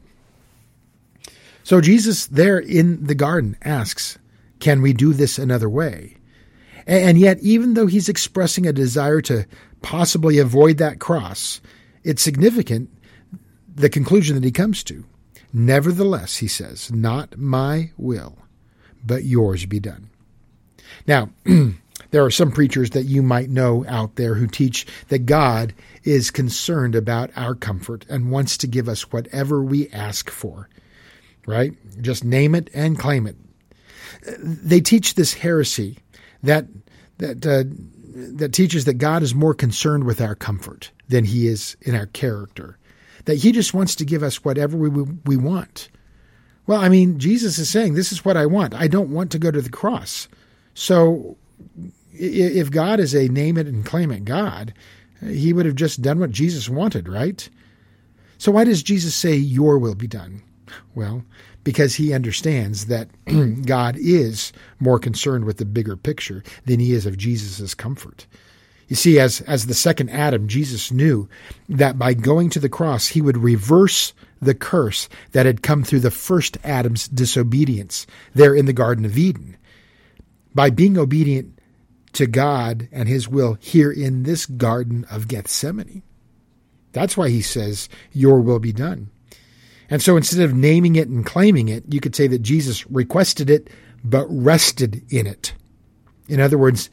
So 1.63 1.81
Jesus 1.81 2.27
there 2.27 2.59
in 2.59 3.03
the 3.03 3.15
garden 3.15 3.57
asks, 3.63 4.19
Can 4.59 4.83
we 4.83 4.93
do 4.93 5.13
this 5.13 5.39
another 5.39 5.67
way? 5.67 6.15
And 6.85 7.17
yet, 7.17 7.39
even 7.39 7.73
though 7.73 7.87
he's 7.87 8.07
expressing 8.07 8.67
a 8.67 8.71
desire 8.73 9.21
to 9.21 9.47
possibly 9.81 10.37
avoid 10.37 10.77
that 10.77 10.99
cross, 10.99 11.59
it's 12.03 12.21
significant 12.21 12.91
the 13.73 13.89
conclusion 13.89 14.35
that 14.35 14.43
he 14.43 14.51
comes 14.51 14.83
to. 14.85 15.05
Nevertheless, 15.53 16.37
he 16.37 16.47
says, 16.47 16.91
Not 16.91 17.37
my 17.37 17.91
will, 17.97 18.37
but 19.03 19.23
yours 19.23 19.65
be 19.65 19.79
done. 19.79 20.09
Now, 21.07 21.29
There 22.11 22.25
are 22.25 22.31
some 22.31 22.51
preachers 22.51 22.91
that 22.91 23.05
you 23.05 23.23
might 23.23 23.49
know 23.49 23.85
out 23.87 24.15
there 24.15 24.35
who 24.35 24.45
teach 24.45 24.85
that 25.07 25.25
God 25.25 25.73
is 26.03 26.29
concerned 26.29 26.93
about 26.93 27.31
our 27.35 27.55
comfort 27.55 28.05
and 28.09 28.31
wants 28.31 28.57
to 28.57 28.67
give 28.67 28.89
us 28.89 29.11
whatever 29.11 29.63
we 29.63 29.89
ask 29.89 30.29
for. 30.29 30.69
Right? 31.47 31.73
Just 32.01 32.23
name 32.23 32.53
it 32.53 32.69
and 32.73 32.99
claim 32.99 33.25
it. 33.25 33.37
They 34.39 34.81
teach 34.81 35.15
this 35.15 35.33
heresy 35.33 35.99
that 36.43 36.67
that 37.17 37.45
uh, 37.45 37.63
that 38.35 38.53
teaches 38.53 38.85
that 38.85 38.95
God 38.95 39.23
is 39.23 39.33
more 39.33 39.53
concerned 39.53 40.03
with 40.03 40.21
our 40.21 40.35
comfort 40.35 40.91
than 41.07 41.23
he 41.23 41.47
is 41.47 41.77
in 41.81 41.95
our 41.95 42.07
character. 42.07 42.77
That 43.25 43.35
he 43.35 43.51
just 43.51 43.73
wants 43.73 43.95
to 43.95 44.05
give 44.05 44.23
us 44.23 44.43
whatever 44.43 44.77
we 44.77 44.89
we 44.89 45.37
want. 45.37 45.89
Well, 46.67 46.79
I 46.79 46.89
mean, 46.89 47.19
Jesus 47.19 47.57
is 47.57 47.69
saying, 47.69 47.93
"This 47.93 48.11
is 48.11 48.23
what 48.23 48.37
I 48.37 48.45
want. 48.45 48.73
I 48.73 48.87
don't 48.87 49.11
want 49.11 49.31
to 49.31 49.39
go 49.39 49.51
to 49.51 49.61
the 49.61 49.69
cross." 49.69 50.27
So 50.73 51.37
if 52.13 52.71
God 52.71 52.99
is 52.99 53.15
a 53.15 53.27
name 53.27 53.57
it 53.57 53.67
and 53.67 53.85
claim 53.85 54.11
it 54.11 54.25
God, 54.25 54.73
he 55.21 55.53
would 55.53 55.65
have 55.65 55.75
just 55.75 56.01
done 56.01 56.19
what 56.19 56.31
Jesus 56.31 56.69
wanted, 56.69 57.07
right? 57.07 57.47
So 58.37 58.51
why 58.51 58.63
does 58.63 58.83
Jesus 58.83 59.15
say, 59.15 59.35
Your 59.35 59.77
will 59.77 59.95
be 59.95 60.07
done? 60.07 60.41
Well, 60.95 61.23
because 61.63 61.95
he 61.95 62.13
understands 62.13 62.87
that 62.87 63.09
God 63.65 63.95
is 63.97 64.51
more 64.79 64.99
concerned 64.99 65.45
with 65.45 65.57
the 65.57 65.65
bigger 65.65 65.95
picture 65.95 66.43
than 66.65 66.79
he 66.79 66.93
is 66.93 67.05
of 67.05 67.17
Jesus' 67.17 67.75
comfort. 67.75 68.25
You 68.91 68.97
see, 68.97 69.21
as, 69.21 69.39
as 69.43 69.67
the 69.67 69.73
second 69.73 70.09
Adam, 70.09 70.49
Jesus 70.49 70.91
knew 70.91 71.29
that 71.69 71.97
by 71.97 72.13
going 72.13 72.49
to 72.49 72.59
the 72.59 72.67
cross, 72.67 73.07
he 73.07 73.21
would 73.21 73.37
reverse 73.37 74.11
the 74.41 74.53
curse 74.53 75.07
that 75.31 75.45
had 75.45 75.61
come 75.61 75.85
through 75.85 76.01
the 76.01 76.11
first 76.11 76.57
Adam's 76.61 77.07
disobedience 77.07 78.05
there 78.35 78.53
in 78.53 78.65
the 78.65 78.73
Garden 78.73 79.05
of 79.05 79.17
Eden. 79.17 79.55
by 80.53 80.69
being 80.69 80.97
obedient 80.97 81.57
to 82.11 82.27
God 82.27 82.89
and 82.91 83.07
his 83.07 83.29
will 83.29 83.53
here 83.61 83.93
in 83.93 84.23
this 84.23 84.45
Garden 84.45 85.05
of 85.09 85.29
Gethsemane. 85.29 86.03
That's 86.91 87.15
why 87.15 87.29
he 87.29 87.41
says, 87.41 87.87
Your 88.11 88.41
will 88.41 88.59
be 88.59 88.73
done. 88.73 89.09
And 89.89 90.01
so 90.01 90.17
instead 90.17 90.43
of 90.43 90.53
naming 90.53 90.97
it 90.97 91.07
and 91.07 91.25
claiming 91.25 91.69
it, 91.69 91.85
you 91.93 92.01
could 92.01 92.13
say 92.13 92.27
that 92.27 92.41
Jesus 92.41 92.85
requested 92.91 93.49
it, 93.49 93.69
but 94.03 94.27
rested 94.27 95.01
in 95.09 95.27
it. 95.27 95.53
In 96.27 96.41
other 96.41 96.57
words, 96.57 96.89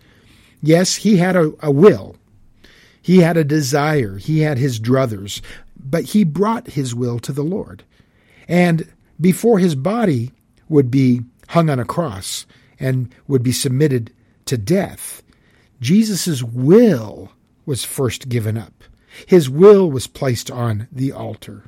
yes, 0.63 0.97
he 0.97 1.17
had 1.17 1.37
a, 1.37 1.53
a 1.61 1.71
will, 1.71 2.17
he 3.01 3.19
had 3.19 3.37
a 3.37 3.45
desire, 3.45 4.17
he 4.19 4.41
had 4.41 4.59
his 4.59 4.81
druthers, 4.81 5.41
but 5.79 6.05
he 6.05 6.25
brought 6.25 6.69
his 6.69 6.95
will 6.95 7.19
to 7.21 7.33
the 7.33 7.43
Lord. 7.43 7.85
And 8.47 8.91
before 9.21 9.59
his 9.59 9.75
body 9.75 10.33
would 10.69 10.91
be 10.91 11.23
hung 11.49 11.71
on 11.71 11.79
a 11.79 11.85
cross 11.85 12.47
and 12.79 13.13
would 13.27 13.43
be 13.43 13.53
submitted 13.53 14.13
to 14.47 14.59
death, 14.59 15.23
Jesus' 15.81 16.43
will 16.43 17.33
was 17.67 17.85
first 17.85 18.29
given 18.29 18.57
up. 18.57 18.85
His 19.27 19.51
will 19.51 19.91
was 19.91 20.07
placed 20.07 20.51
on 20.51 20.89
the 20.93 21.13
altar. 21.13 21.65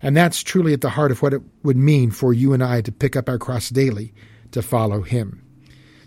And 0.00 0.16
that's 0.16 0.42
truly 0.42 0.72
at 0.72 0.80
the 0.80 0.90
heart 0.90 1.10
of 1.10 1.22
what 1.22 1.34
it 1.34 1.42
would 1.62 1.76
mean 1.76 2.10
for 2.10 2.32
you 2.32 2.52
and 2.52 2.62
I 2.62 2.80
to 2.82 2.92
pick 2.92 3.16
up 3.16 3.28
our 3.28 3.38
cross 3.38 3.68
daily 3.68 4.12
to 4.52 4.62
follow 4.62 5.02
him. 5.02 5.42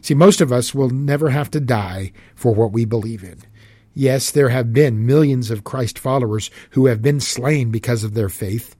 See, 0.01 0.13
most 0.13 0.41
of 0.41 0.51
us 0.51 0.73
will 0.73 0.89
never 0.89 1.29
have 1.29 1.51
to 1.51 1.59
die 1.59 2.11
for 2.35 2.53
what 2.53 2.71
we 2.71 2.85
believe 2.85 3.23
in. 3.23 3.39
Yes, 3.93 4.31
there 4.31 4.49
have 4.49 4.73
been 4.73 5.05
millions 5.05 5.51
of 5.51 5.63
Christ 5.63 5.99
followers 5.99 6.49
who 6.71 6.85
have 6.87 7.01
been 7.01 7.19
slain 7.19 7.71
because 7.71 8.03
of 8.03 8.13
their 8.13 8.29
faith. 8.29 8.75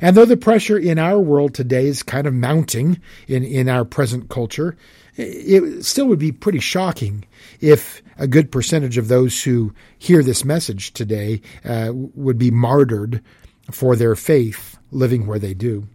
And 0.00 0.16
though 0.16 0.24
the 0.24 0.36
pressure 0.36 0.78
in 0.78 0.98
our 0.98 1.18
world 1.18 1.54
today 1.54 1.86
is 1.86 2.02
kind 2.02 2.26
of 2.26 2.34
mounting 2.34 3.00
in, 3.28 3.44
in 3.44 3.68
our 3.68 3.84
present 3.84 4.30
culture, 4.30 4.76
it 5.16 5.84
still 5.84 6.06
would 6.06 6.18
be 6.18 6.32
pretty 6.32 6.60
shocking 6.60 7.24
if 7.60 8.02
a 8.18 8.26
good 8.26 8.50
percentage 8.52 8.98
of 8.98 9.08
those 9.08 9.42
who 9.42 9.74
hear 9.98 10.22
this 10.22 10.44
message 10.44 10.92
today 10.92 11.40
uh, 11.64 11.90
would 11.92 12.38
be 12.38 12.50
martyred 12.50 13.22
for 13.70 13.96
their 13.96 14.14
faith, 14.14 14.78
living 14.90 15.26
where 15.26 15.38
they 15.38 15.54
do. 15.54 15.86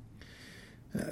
Uh, 0.97 1.03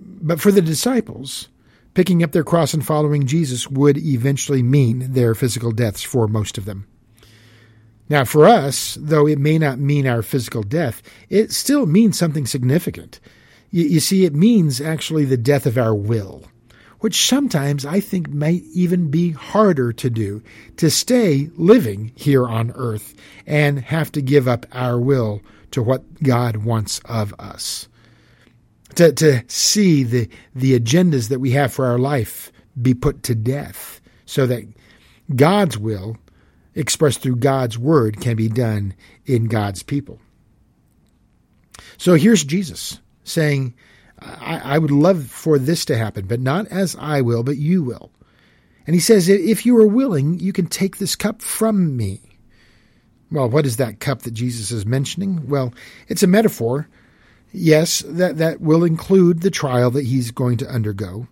but 0.00 0.40
for 0.40 0.52
the 0.52 0.62
disciples, 0.62 1.48
picking 1.94 2.22
up 2.22 2.32
their 2.32 2.44
cross 2.44 2.74
and 2.74 2.84
following 2.84 3.26
Jesus 3.26 3.68
would 3.68 3.96
eventually 3.96 4.62
mean 4.62 5.12
their 5.12 5.34
physical 5.34 5.72
deaths 5.72 6.02
for 6.02 6.28
most 6.28 6.58
of 6.58 6.64
them. 6.64 6.86
Now, 8.08 8.24
for 8.24 8.44
us, 8.46 8.98
though 9.00 9.26
it 9.26 9.38
may 9.38 9.58
not 9.58 9.78
mean 9.78 10.06
our 10.06 10.22
physical 10.22 10.62
death, 10.62 11.02
it 11.30 11.52
still 11.52 11.86
means 11.86 12.18
something 12.18 12.46
significant. 12.46 13.18
You, 13.70 13.84
you 13.84 14.00
see, 14.00 14.24
it 14.24 14.34
means 14.34 14.80
actually 14.80 15.24
the 15.24 15.38
death 15.38 15.64
of 15.64 15.78
our 15.78 15.94
will 15.94 16.44
which 17.04 17.26
sometimes 17.26 17.84
I 17.84 18.00
think 18.00 18.30
might 18.30 18.62
even 18.72 19.10
be 19.10 19.32
harder 19.32 19.92
to 19.92 20.08
do, 20.08 20.42
to 20.78 20.88
stay 20.88 21.50
living 21.54 22.12
here 22.14 22.48
on 22.48 22.72
earth 22.74 23.14
and 23.46 23.78
have 23.78 24.10
to 24.12 24.22
give 24.22 24.48
up 24.48 24.64
our 24.72 24.98
will 24.98 25.42
to 25.72 25.82
what 25.82 26.22
God 26.22 26.56
wants 26.56 27.00
of 27.04 27.34
us. 27.38 27.88
To, 28.96 29.12
to 29.12 29.42
see 29.48 30.04
the, 30.04 30.28
the 30.54 30.78
agendas 30.78 31.28
that 31.28 31.40
we 31.40 31.50
have 31.52 31.72
for 31.72 31.86
our 31.86 31.98
life 31.98 32.52
be 32.80 32.94
put 32.94 33.22
to 33.24 33.34
death 33.34 34.00
so 34.26 34.46
that 34.46 34.64
God's 35.34 35.78
will, 35.78 36.16
expressed 36.74 37.20
through 37.20 37.36
God's 37.36 37.78
word, 37.78 38.20
can 38.20 38.36
be 38.36 38.48
done 38.48 38.94
in 39.26 39.46
God's 39.46 39.82
people. 39.82 40.20
So 41.96 42.14
here's 42.14 42.44
Jesus 42.44 43.00
saying, 43.24 43.74
I, 44.20 44.60
I 44.74 44.78
would 44.78 44.90
love 44.90 45.26
for 45.26 45.58
this 45.58 45.84
to 45.86 45.96
happen, 45.96 46.26
but 46.26 46.40
not 46.40 46.66
as 46.68 46.96
I 46.98 47.20
will, 47.20 47.42
but 47.42 47.56
you 47.56 47.82
will. 47.82 48.10
And 48.86 48.94
he 48.94 49.00
says, 49.00 49.28
If 49.28 49.64
you 49.64 49.76
are 49.78 49.86
willing, 49.86 50.38
you 50.38 50.52
can 50.52 50.66
take 50.66 50.98
this 50.98 51.16
cup 51.16 51.40
from 51.40 51.96
me. 51.96 52.20
Well, 53.30 53.48
what 53.48 53.66
is 53.66 53.78
that 53.78 54.00
cup 54.00 54.22
that 54.22 54.34
Jesus 54.34 54.70
is 54.70 54.86
mentioning? 54.86 55.48
Well, 55.48 55.72
it's 56.08 56.22
a 56.22 56.28
metaphor. 56.28 56.88
Yes, 57.56 58.02
that, 58.08 58.38
that 58.38 58.60
will 58.60 58.82
include 58.82 59.40
the 59.40 59.50
trial 59.50 59.88
that 59.92 60.04
he's 60.04 60.32
going 60.32 60.56
to 60.56 60.68
undergo. 60.68 61.28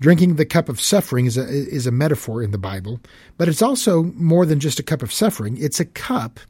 Drinking 0.00 0.34
the 0.34 0.44
cup 0.44 0.68
of 0.68 0.80
suffering 0.80 1.26
is 1.26 1.38
a, 1.38 1.46
is 1.46 1.86
a 1.86 1.92
metaphor 1.92 2.42
in 2.42 2.50
the 2.50 2.58
Bible, 2.58 3.00
but 3.36 3.48
it's 3.48 3.62
also 3.62 4.02
more 4.14 4.44
than 4.44 4.58
just 4.58 4.80
a 4.80 4.82
cup 4.82 5.00
of 5.00 5.12
suffering. 5.12 5.56
It's 5.56 5.78
a 5.78 5.84
cup 5.84 6.40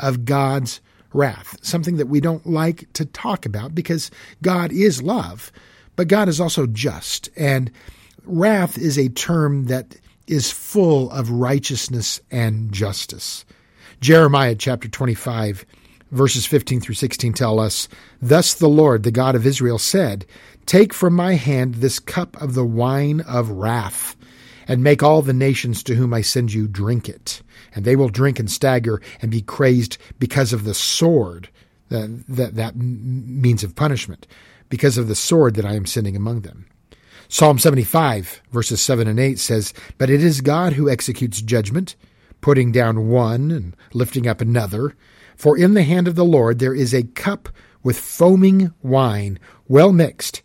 of 0.00 0.24
God's 0.24 0.80
wrath, 1.12 1.58
something 1.60 1.98
that 1.98 2.08
we 2.08 2.18
don't 2.18 2.46
like 2.46 2.90
to 2.94 3.04
talk 3.04 3.44
about 3.44 3.74
because 3.74 4.10
God 4.40 4.72
is 4.72 5.02
love, 5.02 5.52
but 5.96 6.08
God 6.08 6.26
is 6.26 6.40
also 6.40 6.66
just. 6.66 7.28
And 7.36 7.70
wrath 8.24 8.78
is 8.78 8.98
a 8.98 9.10
term 9.10 9.66
that 9.66 9.96
is 10.26 10.50
full 10.50 11.10
of 11.10 11.30
righteousness 11.30 12.22
and 12.30 12.72
justice. 12.72 13.44
Jeremiah 14.00 14.54
chapter 14.54 14.88
25, 14.88 15.66
verses 16.10 16.46
15 16.46 16.80
through 16.80 16.94
16 16.94 17.32
tell 17.32 17.60
us, 17.60 17.88
Thus 18.20 18.54
the 18.54 18.68
Lord, 18.68 19.02
the 19.02 19.10
God 19.10 19.34
of 19.34 19.46
Israel, 19.46 19.78
said, 19.78 20.26
Take 20.66 20.92
from 20.92 21.14
my 21.14 21.34
hand 21.34 21.76
this 21.76 21.98
cup 21.98 22.40
of 22.40 22.54
the 22.54 22.64
wine 22.64 23.20
of 23.22 23.50
wrath, 23.50 24.16
and 24.68 24.84
make 24.84 25.02
all 25.02 25.22
the 25.22 25.32
nations 25.32 25.82
to 25.84 25.94
whom 25.94 26.14
I 26.14 26.20
send 26.20 26.52
you 26.52 26.68
drink 26.68 27.08
it 27.08 27.42
and 27.74 27.84
they 27.84 27.96
will 27.96 28.08
drink 28.08 28.38
and 28.38 28.50
stagger 28.50 29.00
and 29.20 29.30
be 29.30 29.42
crazed 29.42 29.98
because 30.18 30.52
of 30.52 30.64
the 30.64 30.74
sword, 30.74 31.48
that, 31.88 32.24
that, 32.28 32.54
that 32.56 32.76
means 32.76 33.62
of 33.64 33.76
punishment, 33.76 34.26
because 34.68 34.98
of 34.98 35.08
the 35.08 35.14
sword 35.14 35.54
that 35.56 35.64
I 35.64 35.74
am 35.74 35.86
sending 35.86 36.16
among 36.16 36.40
them. 36.40 36.66
Psalm 37.28 37.58
75, 37.58 38.42
verses 38.50 38.80
7 38.80 39.06
and 39.06 39.20
8 39.20 39.38
says, 39.38 39.72
But 39.98 40.10
it 40.10 40.22
is 40.22 40.40
God 40.40 40.72
who 40.72 40.90
executes 40.90 41.40
judgment, 41.40 41.94
putting 42.40 42.72
down 42.72 43.08
one 43.08 43.50
and 43.50 43.76
lifting 43.92 44.26
up 44.26 44.40
another. 44.40 44.96
For 45.40 45.56
in 45.56 45.72
the 45.72 45.84
hand 45.84 46.06
of 46.06 46.16
the 46.16 46.24
Lord 46.26 46.58
there 46.58 46.74
is 46.74 46.92
a 46.92 47.02
cup 47.02 47.48
with 47.82 47.98
foaming 47.98 48.74
wine, 48.82 49.38
well 49.68 49.90
mixed, 49.90 50.42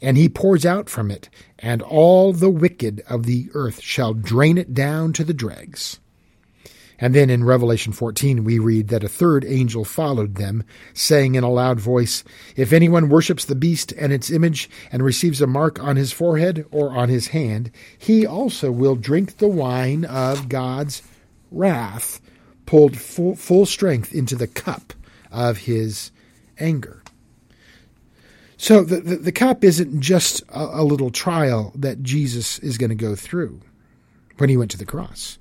and 0.00 0.16
he 0.16 0.30
pours 0.30 0.64
out 0.64 0.88
from 0.88 1.10
it, 1.10 1.28
and 1.58 1.82
all 1.82 2.32
the 2.32 2.48
wicked 2.48 3.02
of 3.06 3.26
the 3.26 3.50
earth 3.52 3.82
shall 3.82 4.14
drain 4.14 4.56
it 4.56 4.72
down 4.72 5.12
to 5.12 5.22
the 5.22 5.34
dregs. 5.34 6.00
And 6.98 7.14
then 7.14 7.28
in 7.28 7.44
Revelation 7.44 7.92
14, 7.92 8.42
we 8.42 8.58
read 8.58 8.88
that 8.88 9.04
a 9.04 9.08
third 9.10 9.44
angel 9.44 9.84
followed 9.84 10.36
them, 10.36 10.64
saying 10.94 11.34
in 11.34 11.44
a 11.44 11.50
loud 11.50 11.78
voice, 11.78 12.24
If 12.56 12.72
anyone 12.72 13.10
worships 13.10 13.44
the 13.44 13.54
beast 13.54 13.92
and 13.98 14.14
its 14.14 14.30
image 14.30 14.70
and 14.90 15.02
receives 15.02 15.42
a 15.42 15.46
mark 15.46 15.78
on 15.78 15.96
his 15.96 16.10
forehead 16.10 16.64
or 16.70 16.96
on 16.96 17.10
his 17.10 17.28
hand, 17.28 17.70
he 17.98 18.26
also 18.26 18.72
will 18.72 18.96
drink 18.96 19.36
the 19.36 19.46
wine 19.46 20.06
of 20.06 20.48
God's 20.48 21.02
wrath, 21.50 22.22
pulled 22.68 22.98
full, 22.98 23.34
full 23.34 23.64
strength 23.64 24.14
into 24.14 24.36
the 24.36 24.46
cup 24.46 24.92
of 25.32 25.56
his 25.56 26.10
anger. 26.58 27.02
So 28.58 28.84
the, 28.84 29.00
the, 29.00 29.16
the 29.16 29.32
cup 29.32 29.64
isn't 29.64 30.02
just 30.02 30.42
a, 30.50 30.80
a 30.80 30.84
little 30.84 31.08
trial 31.08 31.72
that 31.74 32.02
Jesus 32.02 32.58
is 32.58 32.76
going 32.76 32.90
to 32.90 32.94
go 32.94 33.14
through 33.14 33.62
when 34.36 34.50
he 34.50 34.58
went 34.58 34.70
to 34.72 34.76
the 34.76 34.84
cross. 34.84 35.38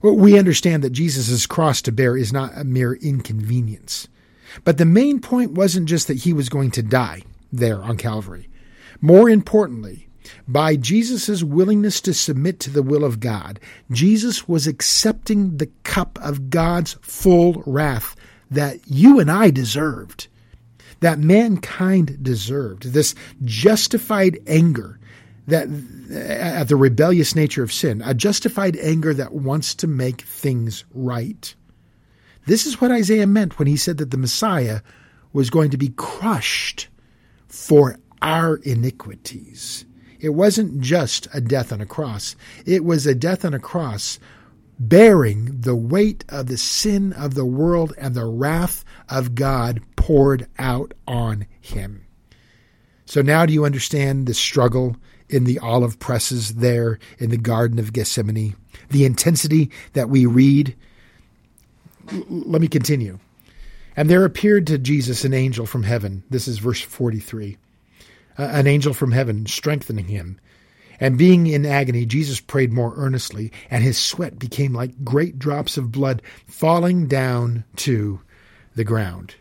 Well, 0.00 0.14
we 0.14 0.38
understand 0.38 0.84
that 0.84 0.90
Jesus' 0.90 1.44
cross 1.44 1.82
to 1.82 1.90
bear 1.90 2.16
is 2.16 2.32
not 2.32 2.56
a 2.56 2.62
mere 2.62 2.92
inconvenience. 2.92 4.06
But 4.62 4.78
the 4.78 4.84
main 4.84 5.20
point 5.20 5.50
wasn't 5.50 5.88
just 5.88 6.06
that 6.06 6.18
he 6.18 6.32
was 6.32 6.48
going 6.48 6.70
to 6.70 6.84
die 6.84 7.24
there 7.52 7.82
on 7.82 7.96
Calvary. 7.96 8.48
More 9.00 9.28
importantly, 9.28 10.06
by 10.48 10.76
Jesus' 10.76 11.42
willingness 11.42 12.00
to 12.02 12.14
submit 12.14 12.60
to 12.60 12.70
the 12.70 12.82
will 12.82 13.04
of 13.04 13.20
God, 13.20 13.60
Jesus 13.90 14.48
was 14.48 14.66
accepting 14.66 15.56
the 15.56 15.70
cup 15.84 16.18
of 16.22 16.50
God's 16.50 16.94
full 17.02 17.62
wrath 17.66 18.16
that 18.50 18.80
you 18.86 19.20
and 19.20 19.30
I 19.30 19.50
deserved, 19.50 20.28
that 21.00 21.18
mankind 21.18 22.22
deserved, 22.22 22.92
this 22.92 23.14
justified 23.44 24.38
anger 24.46 24.98
that 25.46 25.68
at 26.12 26.68
the 26.68 26.76
rebellious 26.76 27.34
nature 27.34 27.62
of 27.62 27.72
sin, 27.72 28.02
a 28.04 28.14
justified 28.14 28.76
anger 28.76 29.12
that 29.14 29.32
wants 29.32 29.74
to 29.76 29.86
make 29.86 30.22
things 30.22 30.84
right. 30.92 31.54
This 32.46 32.66
is 32.66 32.80
what 32.80 32.90
Isaiah 32.90 33.26
meant 33.26 33.58
when 33.58 33.68
he 33.68 33.76
said 33.76 33.98
that 33.98 34.10
the 34.10 34.16
Messiah 34.16 34.80
was 35.32 35.50
going 35.50 35.70
to 35.70 35.76
be 35.76 35.90
crushed 35.90 36.88
for 37.48 37.96
our 38.22 38.56
iniquities. 38.56 39.84
It 40.20 40.30
wasn't 40.30 40.80
just 40.80 41.26
a 41.32 41.40
death 41.40 41.72
on 41.72 41.80
a 41.80 41.86
cross, 41.86 42.36
it 42.66 42.84
was 42.84 43.06
a 43.06 43.14
death 43.14 43.44
on 43.44 43.54
a 43.54 43.58
cross 43.58 44.18
bearing 44.78 45.60
the 45.60 45.76
weight 45.76 46.24
of 46.30 46.46
the 46.46 46.56
sin 46.56 47.12
of 47.12 47.34
the 47.34 47.44
world 47.44 47.92
and 47.98 48.14
the 48.14 48.24
wrath 48.24 48.82
of 49.10 49.34
God 49.34 49.82
poured 49.96 50.46
out 50.58 50.94
on 51.06 51.46
him. 51.60 52.06
So 53.04 53.20
now 53.20 53.44
do 53.44 53.52
you 53.52 53.66
understand 53.66 54.26
the 54.26 54.32
struggle 54.32 54.96
in 55.30 55.44
the 55.44 55.58
olive 55.60 55.98
presses 55.98 56.56
there 56.56 56.98
in 57.18 57.30
the 57.30 57.36
Garden 57.36 57.78
of 57.78 57.92
Gethsemane, 57.92 58.56
the 58.90 59.04
intensity 59.04 59.70
that 59.92 60.08
we 60.08 60.26
read. 60.26 60.74
L- 62.12 62.24
let 62.28 62.60
me 62.60 62.68
continue. 62.68 63.18
And 63.96 64.10
there 64.10 64.24
appeared 64.24 64.66
to 64.68 64.78
Jesus 64.78 65.24
an 65.24 65.34
angel 65.34 65.66
from 65.66 65.82
heaven. 65.82 66.22
This 66.30 66.48
is 66.48 66.58
verse 66.58 66.80
43. 66.80 67.56
An 68.40 68.66
angel 68.66 68.94
from 68.94 69.12
heaven 69.12 69.46
strengthening 69.46 70.06
him. 70.06 70.40
And 70.98 71.18
being 71.18 71.46
in 71.46 71.64
agony, 71.66 72.04
Jesus 72.04 72.40
prayed 72.40 72.72
more 72.72 72.94
earnestly, 72.96 73.52
and 73.70 73.82
his 73.82 73.98
sweat 73.98 74.38
became 74.38 74.74
like 74.74 75.04
great 75.04 75.38
drops 75.38 75.76
of 75.76 75.92
blood 75.92 76.22
falling 76.46 77.06
down 77.06 77.64
to 77.76 78.20
the 78.74 78.84
ground. 78.84 79.34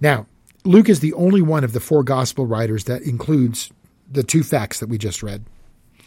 Now, 0.00 0.26
Luke 0.64 0.88
is 0.88 1.00
the 1.00 1.12
only 1.14 1.40
one 1.40 1.64
of 1.64 1.72
the 1.72 1.80
four 1.80 2.02
gospel 2.02 2.46
writers 2.46 2.84
that 2.84 3.02
includes 3.02 3.70
the 4.10 4.22
two 4.22 4.42
facts 4.42 4.80
that 4.80 4.88
we 4.88 4.98
just 4.98 5.22
read. 5.22 5.44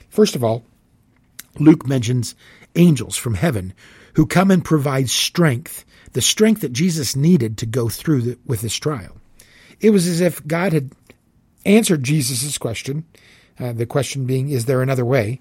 First 0.09 0.35
of 0.35 0.43
all, 0.43 0.63
Luke 1.59 1.87
mentions 1.87 2.35
angels 2.75 3.17
from 3.17 3.35
heaven 3.35 3.73
who 4.15 4.25
come 4.25 4.51
and 4.51 4.63
provide 4.63 5.09
strength, 5.09 5.85
the 6.13 6.21
strength 6.21 6.61
that 6.61 6.73
Jesus 6.73 7.15
needed 7.15 7.57
to 7.59 7.65
go 7.65 7.89
through 7.89 8.21
the, 8.21 8.39
with 8.45 8.61
this 8.61 8.75
trial. 8.75 9.17
It 9.79 9.89
was 9.89 10.05
as 10.07 10.21
if 10.21 10.45
God 10.45 10.73
had 10.73 10.91
answered 11.65 12.03
Jesus' 12.03 12.57
question 12.57 13.05
uh, 13.59 13.73
the 13.73 13.85
question 13.85 14.25
being, 14.25 14.49
is 14.49 14.65
there 14.65 14.81
another 14.81 15.05
way? 15.05 15.39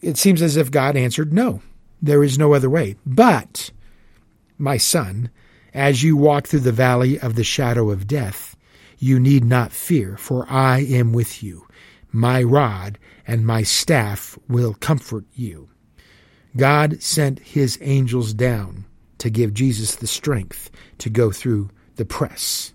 It 0.00 0.16
seems 0.16 0.42
as 0.42 0.56
if 0.56 0.70
God 0.70 0.96
answered, 0.96 1.32
no, 1.32 1.62
there 2.00 2.22
is 2.22 2.38
no 2.38 2.54
other 2.54 2.70
way. 2.70 2.96
But, 3.04 3.70
my 4.56 4.76
son, 4.76 5.30
as 5.74 6.02
you 6.02 6.16
walk 6.16 6.46
through 6.46 6.60
the 6.60 6.72
valley 6.72 7.18
of 7.18 7.34
the 7.34 7.44
shadow 7.44 7.90
of 7.90 8.06
death, 8.06 8.56
you 8.98 9.18
need 9.18 9.44
not 9.44 9.72
fear, 9.72 10.16
for 10.16 10.46
I 10.48 10.80
am 10.80 11.12
with 11.12 11.42
you. 11.42 11.66
My 12.10 12.42
rod 12.42 12.98
and 13.26 13.46
my 13.46 13.62
staff 13.62 14.38
will 14.48 14.74
comfort 14.74 15.24
you. 15.34 15.68
God 16.56 17.02
sent 17.02 17.38
his 17.40 17.78
angels 17.80 18.32
down 18.34 18.84
to 19.18 19.30
give 19.30 19.54
Jesus 19.54 19.96
the 19.96 20.06
strength 20.06 20.70
to 20.98 21.10
go 21.10 21.30
through 21.30 21.70
the 21.96 22.04
press. 22.04 22.72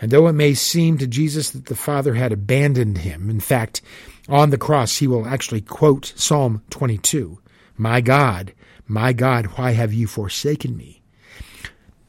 And 0.00 0.10
though 0.10 0.26
it 0.28 0.32
may 0.32 0.54
seem 0.54 0.98
to 0.98 1.06
Jesus 1.06 1.50
that 1.50 1.66
the 1.66 1.76
Father 1.76 2.14
had 2.14 2.32
abandoned 2.32 2.98
him, 2.98 3.30
in 3.30 3.40
fact, 3.40 3.80
on 4.28 4.50
the 4.50 4.58
cross 4.58 4.98
he 4.98 5.06
will 5.06 5.26
actually 5.26 5.60
quote 5.60 6.12
Psalm 6.16 6.62
22 6.70 7.38
My 7.76 8.00
God, 8.00 8.52
my 8.86 9.12
God, 9.12 9.46
why 9.56 9.72
have 9.72 9.92
you 9.92 10.06
forsaken 10.06 10.76
me? 10.76 11.02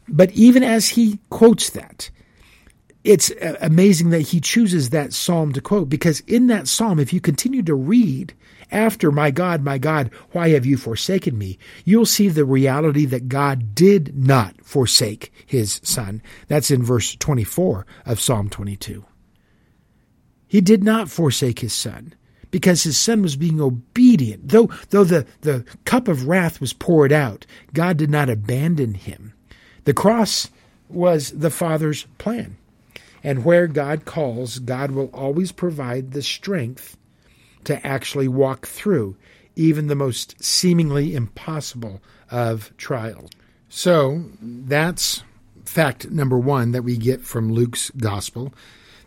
But 0.07 0.31
even 0.31 0.63
as 0.63 0.89
he 0.89 1.19
quotes 1.29 1.69
that, 1.71 2.09
it's 3.03 3.31
amazing 3.61 4.09
that 4.09 4.21
he 4.21 4.39
chooses 4.39 4.89
that 4.89 5.13
psalm 5.13 5.53
to 5.53 5.61
quote 5.61 5.89
because 5.89 6.21
in 6.21 6.47
that 6.47 6.67
psalm, 6.67 6.99
if 6.99 7.13
you 7.13 7.21
continue 7.21 7.61
to 7.63 7.75
read 7.75 8.33
after, 8.71 9.11
My 9.11 9.31
God, 9.31 9.63
my 9.63 9.77
God, 9.77 10.11
why 10.31 10.49
have 10.49 10.65
you 10.65 10.77
forsaken 10.77 11.37
me? 11.37 11.57
You'll 11.83 12.05
see 12.05 12.29
the 12.29 12.45
reality 12.45 13.05
that 13.05 13.29
God 13.29 13.75
did 13.75 14.17
not 14.17 14.61
forsake 14.63 15.31
his 15.45 15.79
son. 15.83 16.21
That's 16.47 16.71
in 16.71 16.83
verse 16.83 17.15
24 17.15 17.85
of 18.05 18.19
Psalm 18.19 18.49
22. 18.49 19.05
He 20.47 20.61
did 20.61 20.83
not 20.83 21.09
forsake 21.09 21.59
his 21.59 21.73
son 21.73 22.13
because 22.51 22.83
his 22.83 22.97
son 22.97 23.21
was 23.21 23.35
being 23.35 23.59
obedient. 23.59 24.49
Though, 24.49 24.69
though 24.89 25.03
the, 25.03 25.25
the 25.41 25.65
cup 25.83 26.07
of 26.07 26.27
wrath 26.27 26.61
was 26.61 26.73
poured 26.73 27.11
out, 27.11 27.45
God 27.73 27.97
did 27.97 28.09
not 28.09 28.29
abandon 28.29 28.93
him. 28.93 29.33
The 29.83 29.93
cross 29.93 30.49
was 30.87 31.31
the 31.31 31.49
Father's 31.49 32.03
plan. 32.17 32.57
And 33.23 33.43
where 33.43 33.67
God 33.67 34.05
calls, 34.05 34.59
God 34.59 34.91
will 34.91 35.09
always 35.13 35.51
provide 35.51 36.11
the 36.11 36.21
strength 36.21 36.95
to 37.65 37.85
actually 37.85 38.27
walk 38.27 38.67
through 38.67 39.15
even 39.55 39.87
the 39.87 39.95
most 39.95 40.41
seemingly 40.43 41.15
impossible 41.15 42.01
of 42.31 42.75
trials. 42.77 43.29
So 43.69 44.23
that's 44.41 45.23
fact 45.65 46.09
number 46.09 46.37
one 46.37 46.71
that 46.71 46.83
we 46.83 46.97
get 46.97 47.21
from 47.21 47.51
Luke's 47.51 47.89
gospel. 47.91 48.53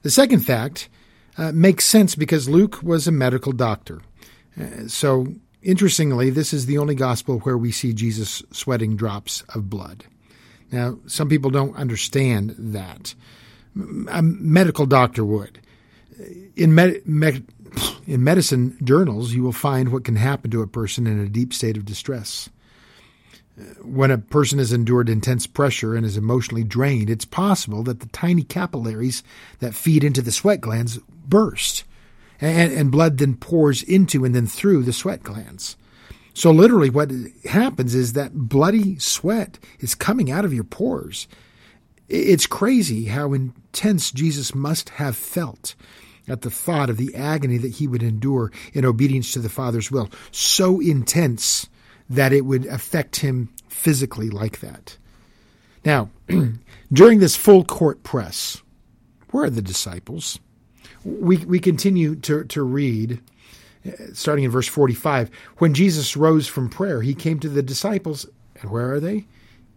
The 0.02 0.10
second 0.10 0.40
fact 0.40 0.88
uh, 1.36 1.52
makes 1.52 1.84
sense 1.84 2.14
because 2.14 2.48
Luke 2.48 2.82
was 2.82 3.06
a 3.06 3.12
medical 3.12 3.52
doctor. 3.52 4.00
Uh, 4.60 4.88
so, 4.88 5.28
interestingly, 5.62 6.30
this 6.30 6.52
is 6.52 6.66
the 6.66 6.78
only 6.78 6.94
gospel 6.94 7.38
where 7.40 7.56
we 7.56 7.71
see 7.71 7.92
Jesus 7.92 8.42
sweating 8.50 8.97
drops 8.97 9.42
of 9.54 9.71
blood. 9.71 10.04
Now, 10.73 10.99
some 11.06 11.28
people 11.28 11.50
don't 11.50 11.76
understand 11.76 12.54
that. 12.58 13.14
A 14.10 14.23
medical 14.23 14.86
doctor 14.86 15.25
would. 15.25 15.60
In 16.56 16.75
med- 16.75 17.06
med- 17.06 17.47
in 18.06 18.25
medicine 18.25 18.76
journals, 18.82 19.32
you 19.32 19.43
will 19.43 19.52
find 19.52 19.91
what 19.91 20.04
can 20.04 20.17
happen 20.17 20.50
to 20.50 20.62
a 20.62 20.67
person 20.67 21.06
in 21.06 21.19
a 21.19 21.28
deep 21.28 21.52
state 21.52 21.76
of 21.76 21.84
distress. 21.84 22.49
When 23.82 24.10
a 24.10 24.19
person 24.19 24.58
has 24.58 24.73
endured 24.73 25.08
intense 25.08 25.47
pressure 25.47 25.95
and 25.95 26.06
is 26.06 26.17
emotionally 26.17 26.64
drained, 26.64 27.10
it's 27.10 27.25
possible 27.25 27.82
that 27.84 28.00
the 28.00 28.06
tiny 28.08 28.43
capillaries 28.43 29.23
that 29.58 29.75
feed 29.75 30.04
into 30.04 30.23
the 30.23 30.30
sweat 30.30 30.60
glands 30.60 30.99
burst, 31.26 31.84
and, 32.41 32.73
and 32.73 32.93
blood 32.93 33.19
then 33.19 33.34
pours 33.34 33.82
into 33.82 34.25
and 34.25 34.34
then 34.34 34.47
through 34.47 34.84
the 34.84 34.93
sweat 34.93 35.23
glands. 35.23 35.76
So, 36.34 36.52
literally, 36.52 36.88
what 36.88 37.10
happens 37.47 37.97
is 37.97 38.12
that 38.12 38.32
bloody 38.32 38.97
sweat 39.00 39.58
is 39.80 39.97
coming 39.97 40.30
out 40.30 40.45
of 40.45 40.54
your 40.54 40.62
pores. 40.62 41.26
It's 42.08 42.47
crazy 42.47 43.06
how 43.06 43.32
intense 43.32 44.12
Jesus 44.12 44.54
must 44.54 44.91
have 44.91 45.17
felt 45.17 45.75
at 46.28 46.43
the 46.43 46.50
thought 46.50 46.91
of 46.91 46.97
the 46.97 47.14
agony 47.14 47.58
that 47.58 47.75
he 47.75 47.86
would 47.86 48.02
endure 48.02 48.52
in 48.73 48.84
obedience 48.84 49.32
to 49.32 49.38
the 49.38 49.49
Father's 49.49 49.91
will, 49.91 50.10
so 50.30 50.80
intense 50.80 51.69
that 52.08 52.32
it 52.32 52.45
would 52.45 52.67
affect 52.67 53.17
him 53.17 53.49
physically 53.69 54.30
like 54.30 54.60
that. 54.60 54.97
Now, 55.84 56.10
during 56.93 57.19
this 57.19 57.36
full 57.36 57.64
court 57.64 58.02
press, 58.02 58.62
where 59.30 59.45
are 59.45 59.50
the 59.50 59.62
disciples? 59.62 60.38
We, 61.04 61.38
we 61.38 61.60
continue 61.60 62.17
to, 62.17 62.45
to 62.45 62.62
read, 62.62 63.21
uh, 63.86 63.93
starting 64.12 64.45
in 64.45 64.50
verse 64.50 64.69
45. 64.69 65.30
When 65.58 65.75
Jesus 65.75 66.17
rose 66.17 66.47
from 66.47 66.69
prayer, 66.69 67.02
he 67.02 67.14
came 67.14 67.38
to 67.41 67.49
the 67.49 67.62
disciples, 67.62 68.26
and 68.60 68.71
where 68.71 68.93
are 68.93 69.00
they? 69.00 69.26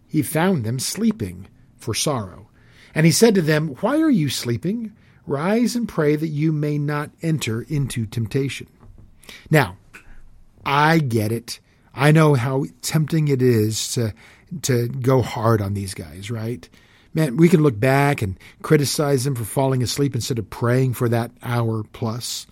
He 0.08 0.22
found 0.22 0.64
them 0.64 0.78
sleeping 0.78 1.48
for 1.76 1.94
sorrow. 1.94 2.48
And 2.94 3.06
he 3.06 3.12
said 3.12 3.34
to 3.34 3.42
them, 3.42 3.68
Why 3.80 4.00
are 4.00 4.10
you 4.10 4.28
sleeping? 4.28 4.92
Rise 5.26 5.76
and 5.76 5.88
pray 5.88 6.16
that 6.16 6.28
you 6.28 6.52
may 6.52 6.78
not 6.78 7.10
enter 7.22 7.62
into 7.62 8.06
temptation. 8.06 8.66
Now, 9.50 9.76
I 10.64 10.98
get 10.98 11.32
it. 11.32 11.60
I 11.94 12.10
know 12.10 12.34
how 12.34 12.64
tempting 12.82 13.28
it 13.28 13.42
is 13.42 13.92
to 13.92 14.14
to 14.62 14.88
go 14.88 15.22
hard 15.22 15.62
on 15.62 15.74
these 15.74 15.94
guys, 15.94 16.30
right? 16.30 16.68
Man, 17.14 17.36
we 17.36 17.48
can 17.48 17.62
look 17.62 17.78
back 17.78 18.22
and 18.22 18.38
criticize 18.62 19.24
them 19.24 19.34
for 19.34 19.44
falling 19.44 19.82
asleep 19.82 20.14
instead 20.14 20.38
of 20.38 20.50
praying 20.50 20.94
for 20.94 21.08
that 21.08 21.30
hour 21.42 21.84
plus. 21.92 22.46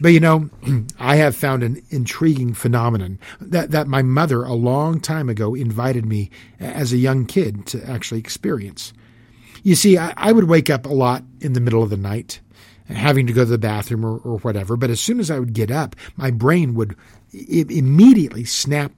But 0.00 0.10
you 0.10 0.20
know, 0.20 0.50
I 0.98 1.16
have 1.16 1.34
found 1.34 1.62
an 1.62 1.82
intriguing 1.90 2.54
phenomenon 2.54 3.18
that, 3.40 3.70
that 3.70 3.86
my 3.86 4.02
mother 4.02 4.44
a 4.44 4.52
long 4.52 5.00
time 5.00 5.28
ago 5.28 5.54
invited 5.54 6.04
me 6.04 6.30
as 6.60 6.92
a 6.92 6.98
young 6.98 7.26
kid 7.26 7.66
to 7.68 7.88
actually 7.88 8.20
experience. 8.20 8.92
You 9.66 9.74
see, 9.74 9.98
I, 9.98 10.14
I, 10.16 10.30
would 10.30 10.44
wake 10.44 10.70
up 10.70 10.86
a 10.86 10.90
lot 10.90 11.24
in 11.40 11.54
the 11.54 11.60
middle 11.60 11.82
of 11.82 11.90
the 11.90 11.96
night, 11.96 12.38
having 12.88 13.26
to 13.26 13.32
go 13.32 13.42
to 13.42 13.50
the 13.50 13.58
bathroom 13.58 14.06
or, 14.06 14.18
or 14.18 14.38
whatever. 14.38 14.76
But 14.76 14.90
as 14.90 15.00
soon 15.00 15.18
as 15.18 15.28
I 15.28 15.40
would 15.40 15.54
get 15.54 15.72
up, 15.72 15.96
my 16.14 16.30
brain 16.30 16.74
would 16.74 16.94
immediately 17.32 18.44
snap 18.44 18.92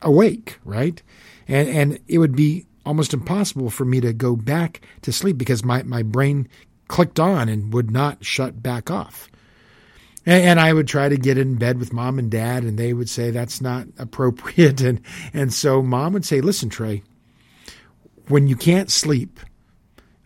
awake, 0.00 0.58
right? 0.64 1.02
And 1.46 1.68
and 1.68 1.98
it 2.08 2.16
would 2.16 2.34
be 2.34 2.64
almost 2.86 3.12
impossible 3.12 3.68
for 3.68 3.84
me 3.84 4.00
to 4.00 4.14
go 4.14 4.36
back 4.36 4.80
to 5.02 5.12
sleep 5.12 5.36
because 5.36 5.62
my, 5.62 5.82
my 5.82 6.02
brain 6.02 6.48
clicked 6.88 7.20
on 7.20 7.50
and 7.50 7.70
would 7.74 7.90
not 7.90 8.24
shut 8.24 8.62
back 8.62 8.90
off. 8.90 9.28
And, 10.24 10.44
and 10.44 10.60
I 10.60 10.72
would 10.72 10.88
try 10.88 11.10
to 11.10 11.18
get 11.18 11.36
in 11.36 11.56
bed 11.56 11.78
with 11.78 11.92
mom 11.92 12.18
and 12.18 12.30
dad, 12.30 12.62
and 12.64 12.78
they 12.78 12.94
would 12.94 13.10
say 13.10 13.30
that's 13.30 13.60
not 13.60 13.86
appropriate. 13.98 14.80
And 14.82 15.02
and 15.34 15.52
so 15.52 15.82
mom 15.82 16.14
would 16.14 16.24
say, 16.24 16.40
"Listen, 16.40 16.70
Trey, 16.70 17.02
when 18.28 18.48
you 18.48 18.56
can't 18.56 18.90
sleep." 18.90 19.40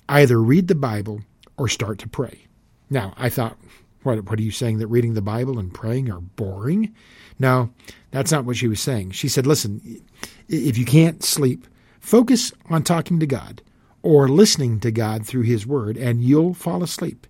Either 0.08 0.40
read 0.40 0.68
the 0.68 0.74
Bible 0.74 1.20
or 1.56 1.68
start 1.68 1.98
to 2.00 2.08
pray. 2.08 2.46
Now, 2.90 3.14
I 3.16 3.28
thought, 3.28 3.58
what, 4.02 4.30
what 4.30 4.38
are 4.38 4.42
you 4.42 4.50
saying 4.50 4.78
that 4.78 4.86
reading 4.86 5.14
the 5.14 5.22
Bible 5.22 5.58
and 5.58 5.72
praying 5.74 6.10
are 6.10 6.20
boring? 6.20 6.94
No, 7.38 7.70
that's 8.10 8.32
not 8.32 8.44
what 8.44 8.56
she 8.56 8.68
was 8.68 8.80
saying. 8.80 9.10
She 9.10 9.28
said, 9.28 9.46
listen, 9.46 10.02
if 10.48 10.78
you 10.78 10.84
can't 10.84 11.22
sleep, 11.22 11.66
focus 12.00 12.52
on 12.70 12.82
talking 12.82 13.20
to 13.20 13.26
God 13.26 13.62
or 14.02 14.28
listening 14.28 14.80
to 14.80 14.90
God 14.90 15.26
through 15.26 15.42
His 15.42 15.66
Word, 15.66 15.96
and 15.96 16.22
you'll 16.22 16.54
fall 16.54 16.82
asleep. 16.82 17.26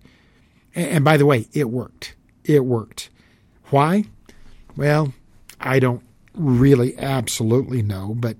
And 0.75 1.03
by 1.03 1.17
the 1.17 1.25
way, 1.25 1.47
it 1.51 1.69
worked. 1.69 2.15
It 2.43 2.63
worked. 2.63 3.09
Why? 3.65 4.05
Well, 4.77 5.13
I 5.59 5.79
don't 5.79 6.03
really 6.33 6.97
absolutely 6.97 7.81
know, 7.81 8.15
but 8.15 8.37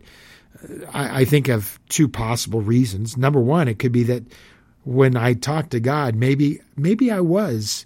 I, 0.93 1.21
I 1.21 1.25
think 1.25 1.47
of 1.47 1.79
two 1.89 2.07
possible 2.07 2.61
reasons. 2.61 3.17
Number 3.17 3.39
one, 3.39 3.67
it 3.67 3.79
could 3.79 3.91
be 3.91 4.03
that 4.03 4.23
when 4.83 5.15
I 5.15 5.33
talked 5.33 5.71
to 5.71 5.79
God, 5.79 6.15
maybe 6.15 6.61
maybe 6.75 7.11
I 7.11 7.19
was 7.19 7.85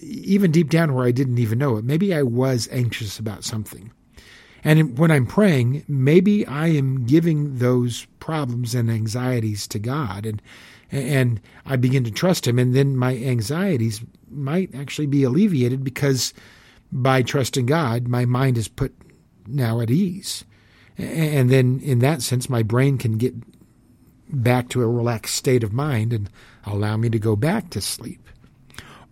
even 0.00 0.50
deep 0.50 0.70
down 0.70 0.94
where 0.94 1.06
I 1.06 1.10
didn't 1.10 1.38
even 1.38 1.58
know 1.58 1.76
it. 1.76 1.84
Maybe 1.84 2.14
I 2.14 2.22
was 2.22 2.68
anxious 2.72 3.18
about 3.18 3.44
something. 3.44 3.92
And 4.64 4.98
when 4.98 5.10
I'm 5.10 5.26
praying, 5.26 5.84
maybe 5.86 6.46
I 6.46 6.68
am 6.68 7.06
giving 7.06 7.58
those 7.58 8.06
problems 8.18 8.74
and 8.74 8.90
anxieties 8.90 9.66
to 9.68 9.78
God. 9.78 10.26
And 10.26 10.42
and 10.90 11.40
I 11.66 11.76
begin 11.76 12.04
to 12.04 12.10
trust 12.10 12.46
Him, 12.46 12.58
and 12.58 12.74
then 12.74 12.96
my 12.96 13.14
anxieties 13.16 14.02
might 14.30 14.74
actually 14.74 15.06
be 15.06 15.22
alleviated 15.22 15.84
because 15.84 16.32
by 16.90 17.22
trusting 17.22 17.66
God, 17.66 18.08
my 18.08 18.24
mind 18.24 18.56
is 18.56 18.68
put 18.68 18.94
now 19.46 19.80
at 19.80 19.90
ease. 19.90 20.44
And 20.98 21.48
then, 21.48 21.80
in 21.80 22.00
that 22.00 22.22
sense, 22.22 22.50
my 22.50 22.62
brain 22.62 22.98
can 22.98 23.18
get 23.18 23.34
back 24.28 24.68
to 24.70 24.82
a 24.82 24.88
relaxed 24.88 25.36
state 25.36 25.62
of 25.62 25.72
mind 25.72 26.12
and 26.12 26.28
allow 26.64 26.96
me 26.96 27.08
to 27.08 27.18
go 27.18 27.36
back 27.36 27.70
to 27.70 27.80
sleep. 27.80 28.28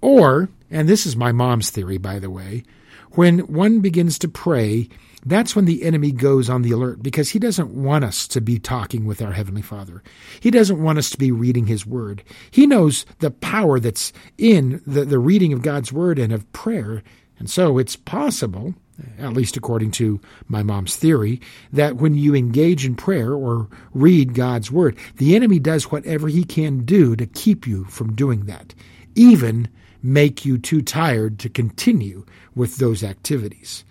Or, 0.01 0.49
and 0.70 0.88
this 0.88 1.07
is 1.07 1.16
my 1.16 1.33
mom's 1.33 1.70
theory, 1.70 1.96
by 1.96 2.18
the 2.18 2.31
way, 2.31 2.64
when 3.12 3.38
one 3.40 3.81
begins 3.81 4.18
to 4.18 4.29
pray, 4.29 4.88
that's 5.25 5.57
when 5.57 5.64
the 5.64 5.83
enemy 5.83 6.12
goes 6.12 6.51
on 6.51 6.62
the 6.62 6.70
alert 6.70 7.03
because 7.03 7.31
he 7.31 7.38
doesn't 7.38 7.70
want 7.70 8.05
us 8.05 8.29
to 8.29 8.40
be 8.40 8.59
talking 8.59 9.07
with 9.07 9.22
our 9.22 9.33
Heavenly 9.33 9.62
Father. 9.62 10.03
He 10.40 10.51
doesn't 10.51 10.83
want 10.83 10.99
us 10.99 11.11
to 11.11 11.18
be 11.18 11.33
reading 11.33 11.66
His 11.66 11.87
Word. 11.87 12.22
He 12.51 12.66
knows 12.66 13.07
the 13.20 13.31
power 13.31 13.81
that's 13.81 14.12
in 14.38 14.83
the, 14.87 15.05
the 15.05 15.18
reading 15.18 15.53
of 15.53 15.62
God's 15.62 15.92
Word 15.92 16.18
and 16.18 16.33
of 16.33 16.51
prayer. 16.53 17.03
And 17.38 17.51
so 17.51 17.79
it's 17.79 17.96
possible, 17.96 18.75
at 19.19 19.33
least 19.33 19.57
according 19.57 19.91
to 19.93 20.21
my 20.49 20.63
mom's 20.63 20.97
theory, 20.97 21.41
that 21.73 21.97
when 21.97 22.15
you 22.15 22.35
engage 22.35 22.85
in 22.85 22.95
prayer 22.95 23.33
or 23.35 23.69
read 23.93 24.35
God's 24.35 24.71
Word, 24.71 24.97
the 25.17 25.35
enemy 25.35 25.59
does 25.59 25.91
whatever 25.91 26.29
he 26.29 26.45
can 26.45 26.85
do 26.85 27.17
to 27.17 27.27
keep 27.27 27.67
you 27.67 27.85
from 27.85 28.15
doing 28.15 28.47
that, 28.47 28.75
even 29.15 29.69
make 30.03 30.45
you 30.45 30.59
too 30.59 30.83
tired 30.83 31.39
to 31.41 31.49
continue 31.49 32.25
with 32.55 32.77
those 32.77 33.03
activities. 33.03 33.85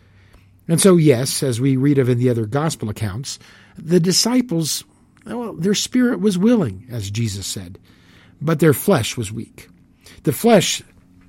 And 0.67 0.81
so, 0.81 0.97
yes, 0.97 1.43
as 1.43 1.61
we 1.61 1.77
read 1.77 1.99
of 1.99 2.09
in 2.09 2.17
the 2.17 2.29
other 2.29 2.45
gospel 2.45 2.89
accounts, 2.89 3.37
the 3.77 3.99
disciples, 3.99 4.83
well, 5.25 5.53
their 5.53 5.75
spirit 5.75 6.19
was 6.19 6.37
willing, 6.37 6.87
as 6.89 7.11
Jesus 7.11 7.45
said, 7.45 7.77
but 8.41 8.59
their 8.59 8.73
flesh 8.73 9.17
was 9.17 9.31
weak. 9.31 9.67
The 10.23 10.31
flesh, 10.31 10.81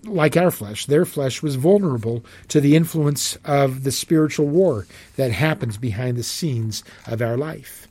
like 0.07 0.37
our 0.37 0.51
flesh, 0.51 0.87
their 0.87 1.05
flesh 1.05 1.42
was 1.42 1.57
vulnerable 1.57 2.25
to 2.49 2.61
the 2.61 2.77
influence 2.77 3.37
of 3.45 3.85
the 3.85 3.92
spiritual 3.92 4.47
war 4.47 4.87
that 5.16 5.33
happens 5.33 5.77
behind 5.77 6.16
the 6.16 6.23
scenes 6.23 6.85
of 7.07 7.21
our 7.21 7.37
life. 7.37 7.87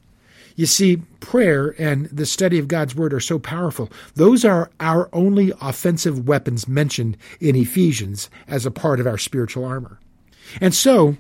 You 0.56 0.66
see, 0.66 0.98
prayer 1.20 1.76
and 1.78 2.06
the 2.06 2.26
study 2.26 2.60
of 2.60 2.70
God's 2.70 2.96
Word 2.96 3.14
are 3.14 3.20
so 3.20 3.38
powerful. 3.40 3.92
Those 4.16 4.46
are 4.46 4.72
our 4.80 5.10
only 5.12 5.52
offensive 5.62 6.28
weapons 6.28 6.68
mentioned 6.68 7.18
in 7.42 7.56
Ephesians 7.56 8.30
as 8.48 8.66
a 8.66 8.72
part 8.72 9.02
of 9.02 9.08
our 9.08 9.18
spiritual 9.18 9.66
armor. 9.66 10.00
And 10.62 10.74
so, 10.74 11.18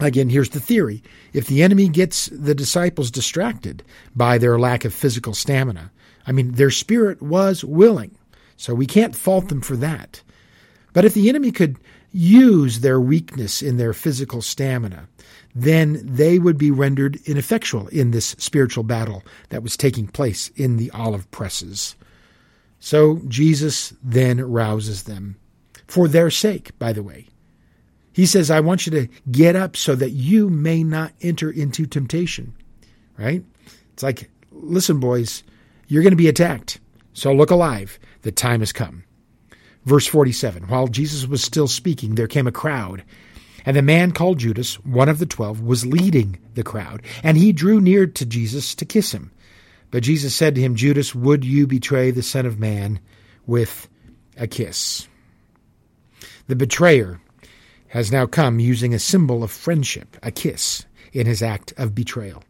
again, 0.00 0.30
here's 0.30 0.50
the 0.50 0.60
theory. 0.60 1.02
If 1.34 1.48
the 1.48 1.62
enemy 1.62 1.88
gets 1.88 2.26
the 2.26 2.54
disciples 2.54 3.10
distracted 3.10 3.82
by 4.16 4.38
their 4.38 4.58
lack 4.58 4.86
of 4.86 4.94
physical 4.94 5.34
stamina, 5.34 5.90
I 6.26 6.32
mean, 6.32 6.52
their 6.52 6.70
spirit 6.70 7.20
was 7.20 7.62
willing, 7.62 8.14
so 8.60 8.74
we 8.74 8.86
can't 8.86 9.16
fault 9.16 9.48
them 9.48 9.60
for 9.60 9.76
that. 9.76 10.22
But 10.92 11.04
if 11.04 11.14
the 11.14 11.28
enemy 11.28 11.52
could 11.52 11.76
use 12.12 12.80
their 12.80 13.00
weakness 13.00 13.62
in 13.62 13.76
their 13.76 13.92
physical 13.92 14.42
stamina 14.42 15.08
then 15.54 16.00
they 16.04 16.38
would 16.38 16.58
be 16.58 16.70
rendered 16.70 17.18
ineffectual 17.26 17.88
in 17.88 18.10
this 18.10 18.36
spiritual 18.38 18.84
battle 18.84 19.22
that 19.48 19.62
was 19.62 19.76
taking 19.76 20.06
place 20.06 20.48
in 20.56 20.76
the 20.76 20.90
olive 20.92 21.30
presses. 21.30 21.96
So 22.78 23.20
Jesus 23.28 23.92
then 24.02 24.40
rouses 24.40 25.04
them 25.04 25.36
for 25.86 26.08
their 26.08 26.30
sake, 26.30 26.78
by 26.78 26.92
the 26.92 27.02
way. 27.02 27.26
He 28.12 28.26
says, 28.26 28.50
I 28.50 28.60
want 28.60 28.86
you 28.86 28.92
to 28.92 29.08
get 29.30 29.56
up 29.56 29.76
so 29.76 29.94
that 29.96 30.10
you 30.10 30.50
may 30.50 30.82
not 30.82 31.12
enter 31.20 31.50
into 31.50 31.86
temptation. 31.86 32.54
Right? 33.18 33.44
It's 33.92 34.02
like, 34.02 34.30
listen, 34.50 34.98
boys, 34.98 35.42
you're 35.88 36.02
going 36.02 36.12
to 36.12 36.16
be 36.16 36.28
attacked. 36.28 36.80
So 37.12 37.32
look 37.32 37.50
alive. 37.50 37.98
The 38.22 38.32
time 38.32 38.60
has 38.60 38.72
come. 38.72 39.04
Verse 39.84 40.06
47 40.06 40.64
While 40.64 40.88
Jesus 40.88 41.26
was 41.26 41.42
still 41.42 41.68
speaking, 41.68 42.14
there 42.14 42.26
came 42.26 42.46
a 42.46 42.52
crowd 42.52 43.02
and 43.64 43.76
the 43.76 43.82
man 43.82 44.12
called 44.12 44.38
Judas, 44.38 44.74
one 44.84 45.08
of 45.08 45.18
the 45.18 45.26
twelve, 45.26 45.60
was 45.60 45.86
leading 45.86 46.38
the 46.54 46.62
crowd, 46.62 47.02
and 47.22 47.36
he 47.36 47.52
drew 47.52 47.80
near 47.80 48.06
to 48.06 48.26
Jesus 48.26 48.74
to 48.76 48.84
kiss 48.84 49.12
him. 49.12 49.32
But 49.90 50.02
Jesus 50.02 50.34
said 50.34 50.54
to 50.54 50.60
him, 50.60 50.76
Judas, 50.76 51.14
would 51.14 51.44
you 51.44 51.66
betray 51.66 52.10
the 52.10 52.22
Son 52.22 52.46
of 52.46 52.58
Man 52.58 53.00
with 53.46 53.88
a 54.36 54.46
kiss? 54.46 55.08
The 56.46 56.56
betrayer 56.56 57.20
has 57.88 58.12
now 58.12 58.26
come 58.26 58.60
using 58.60 58.94
a 58.94 58.98
symbol 58.98 59.42
of 59.42 59.50
friendship, 59.50 60.16
a 60.22 60.30
kiss, 60.30 60.86
in 61.12 61.26
his 61.26 61.42
act 61.42 61.72
of 61.76 61.94
betrayal. 61.94 62.44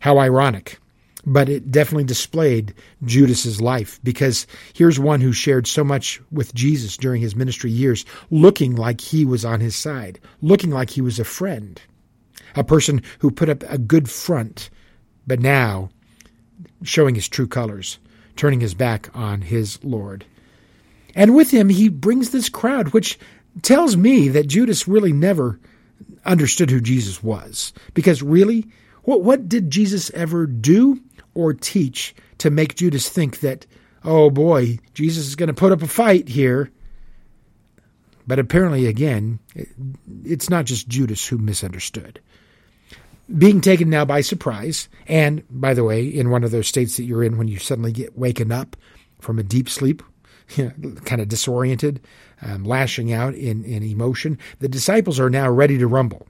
How 0.00 0.18
ironic 0.18 0.78
but 1.26 1.48
it 1.48 1.70
definitely 1.70 2.04
displayed 2.04 2.74
Judas's 3.04 3.60
life 3.60 4.00
because 4.02 4.46
here's 4.74 4.98
one 4.98 5.20
who 5.20 5.32
shared 5.32 5.66
so 5.66 5.84
much 5.84 6.20
with 6.30 6.54
Jesus 6.54 6.96
during 6.96 7.20
his 7.20 7.36
ministry 7.36 7.70
years, 7.70 8.04
looking 8.30 8.74
like 8.74 9.00
he 9.00 9.24
was 9.24 9.44
on 9.44 9.60
his 9.60 9.76
side, 9.76 10.20
looking 10.42 10.70
like 10.70 10.90
he 10.90 11.00
was 11.00 11.18
a 11.18 11.24
friend, 11.24 11.80
a 12.54 12.64
person 12.64 13.02
who 13.20 13.30
put 13.30 13.48
up 13.48 13.62
a 13.68 13.78
good 13.78 14.10
front, 14.10 14.70
but 15.26 15.40
now 15.40 15.90
showing 16.82 17.14
his 17.14 17.28
true 17.28 17.46
colors, 17.46 17.98
turning 18.36 18.60
his 18.60 18.74
back 18.74 19.08
on 19.14 19.40
his 19.40 19.82
Lord. 19.82 20.24
And 21.14 21.34
with 21.34 21.50
him, 21.50 21.68
he 21.68 21.88
brings 21.88 22.30
this 22.30 22.48
crowd, 22.48 22.88
which 22.88 23.18
tells 23.62 23.96
me 23.96 24.28
that 24.28 24.48
Judas 24.48 24.88
really 24.88 25.12
never 25.12 25.60
understood 26.24 26.70
who 26.70 26.80
Jesus 26.80 27.22
was. 27.22 27.72
Because 27.94 28.22
really, 28.22 28.66
what, 29.04 29.22
what 29.22 29.48
did 29.48 29.70
Jesus 29.70 30.10
ever 30.10 30.46
do? 30.46 31.00
Or 31.34 31.52
teach 31.52 32.14
to 32.38 32.50
make 32.50 32.76
Judas 32.76 33.08
think 33.08 33.40
that, 33.40 33.66
oh 34.04 34.30
boy, 34.30 34.78
Jesus 34.94 35.26
is 35.26 35.36
going 35.36 35.48
to 35.48 35.54
put 35.54 35.72
up 35.72 35.82
a 35.82 35.86
fight 35.86 36.28
here. 36.28 36.70
But 38.26 38.38
apparently, 38.38 38.86
again, 38.86 39.38
it's 40.24 40.48
not 40.48 40.64
just 40.64 40.88
Judas 40.88 41.26
who 41.26 41.36
misunderstood. 41.36 42.20
Being 43.38 43.60
taken 43.60 43.88
now 43.90 44.04
by 44.04 44.20
surprise, 44.20 44.88
and 45.06 45.42
by 45.50 45.74
the 45.74 45.84
way, 45.84 46.06
in 46.06 46.30
one 46.30 46.44
of 46.44 46.50
those 46.50 46.68
states 46.68 46.96
that 46.96 47.04
you're 47.04 47.24
in 47.24 47.38
when 47.38 47.48
you 47.48 47.58
suddenly 47.58 47.92
get 47.92 48.18
waken 48.18 48.52
up 48.52 48.76
from 49.20 49.38
a 49.38 49.42
deep 49.42 49.68
sleep, 49.68 50.02
you 50.56 50.72
know, 50.78 50.94
kind 51.00 51.20
of 51.20 51.28
disoriented, 51.28 52.00
um, 52.42 52.64
lashing 52.64 53.12
out 53.12 53.34
in, 53.34 53.64
in 53.64 53.82
emotion, 53.82 54.38
the 54.58 54.68
disciples 54.68 55.18
are 55.18 55.30
now 55.30 55.50
ready 55.50 55.78
to 55.78 55.86
rumble. 55.86 56.26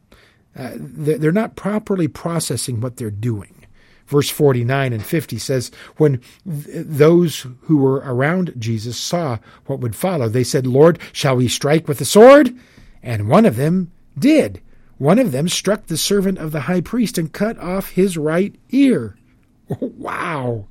Uh, 0.57 0.73
they're 0.77 1.33
not 1.33 1.57
properly 1.57 2.07
processing 2.07 2.81
what 2.81 2.97
they're 2.97 3.11
doing. 3.11 3.64
Verse 4.07 4.29
49 4.29 4.93
and 4.93 5.05
50 5.05 5.39
says, 5.39 5.71
When 5.97 6.21
th- 6.45 6.87
those 6.87 7.47
who 7.63 7.79
were 7.79 8.03
around 8.05 8.55
Jesus 8.59 8.99
saw 8.99 9.39
what 9.67 9.81
would 9.81 9.97
follow, 9.97 10.29
they 10.29 10.45
said, 10.45 10.67
Lord, 10.67 10.99
shall 11.13 11.37
we 11.37 11.49
strike 11.49 11.89
with 11.89 11.99
the 11.99 12.05
sword? 12.05 12.55
And 13.03 13.29
one 13.29 13.47
of 13.47 13.57
them 13.57 13.93
did. 14.19 14.61
One 14.99 15.19
of 15.19 15.33
them 15.33 15.49
struck 15.49 15.87
the 15.87 15.97
servant 15.97 16.39
of 16.39 16.53
the 16.53 16.63
high 16.63 16.81
priest 16.81 17.19
and 17.19 17.33
cut 17.33 17.59
off 17.59 17.91
his 17.91 18.17
right 18.17 18.55
ear. 18.71 19.17
wow. 19.81 20.67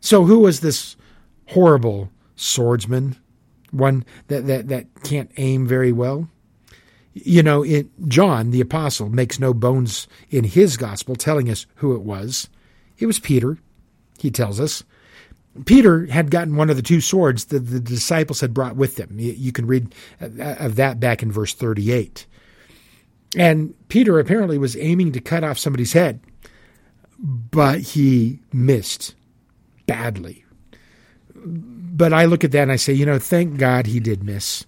So 0.00 0.24
who 0.24 0.40
was 0.40 0.60
this 0.60 0.96
horrible 1.48 2.10
swordsman? 2.34 3.16
One 3.70 4.04
that, 4.28 4.46
that, 4.46 4.68
that 4.68 4.86
can't 5.04 5.30
aim 5.36 5.66
very 5.66 5.92
well? 5.92 6.28
You 7.18 7.42
know, 7.42 7.62
it, 7.62 7.86
John, 8.08 8.50
the 8.50 8.60
apostle, 8.60 9.08
makes 9.08 9.40
no 9.40 9.54
bones 9.54 10.06
in 10.28 10.44
his 10.44 10.76
gospel 10.76 11.16
telling 11.16 11.48
us 11.48 11.64
who 11.76 11.94
it 11.94 12.02
was. 12.02 12.50
It 12.98 13.06
was 13.06 13.18
Peter, 13.18 13.56
he 14.18 14.30
tells 14.30 14.60
us. 14.60 14.84
Peter 15.64 16.04
had 16.04 16.30
gotten 16.30 16.56
one 16.56 16.68
of 16.68 16.76
the 16.76 16.82
two 16.82 17.00
swords 17.00 17.46
that 17.46 17.60
the 17.60 17.80
disciples 17.80 18.42
had 18.42 18.52
brought 18.52 18.76
with 18.76 18.96
them. 18.96 19.16
You 19.18 19.50
can 19.50 19.66
read 19.66 19.94
uh, 20.20 20.56
of 20.58 20.76
that 20.76 21.00
back 21.00 21.22
in 21.22 21.32
verse 21.32 21.54
38. 21.54 22.26
And 23.34 23.74
Peter 23.88 24.18
apparently 24.18 24.58
was 24.58 24.76
aiming 24.76 25.12
to 25.12 25.20
cut 25.20 25.42
off 25.42 25.58
somebody's 25.58 25.94
head, 25.94 26.20
but 27.18 27.80
he 27.80 28.40
missed 28.52 29.14
badly. 29.86 30.44
But 31.34 32.12
I 32.12 32.26
look 32.26 32.44
at 32.44 32.52
that 32.52 32.64
and 32.64 32.72
I 32.72 32.76
say, 32.76 32.92
you 32.92 33.06
know, 33.06 33.18
thank 33.18 33.56
God 33.56 33.86
he 33.86 34.00
did 34.00 34.22
miss. 34.22 34.66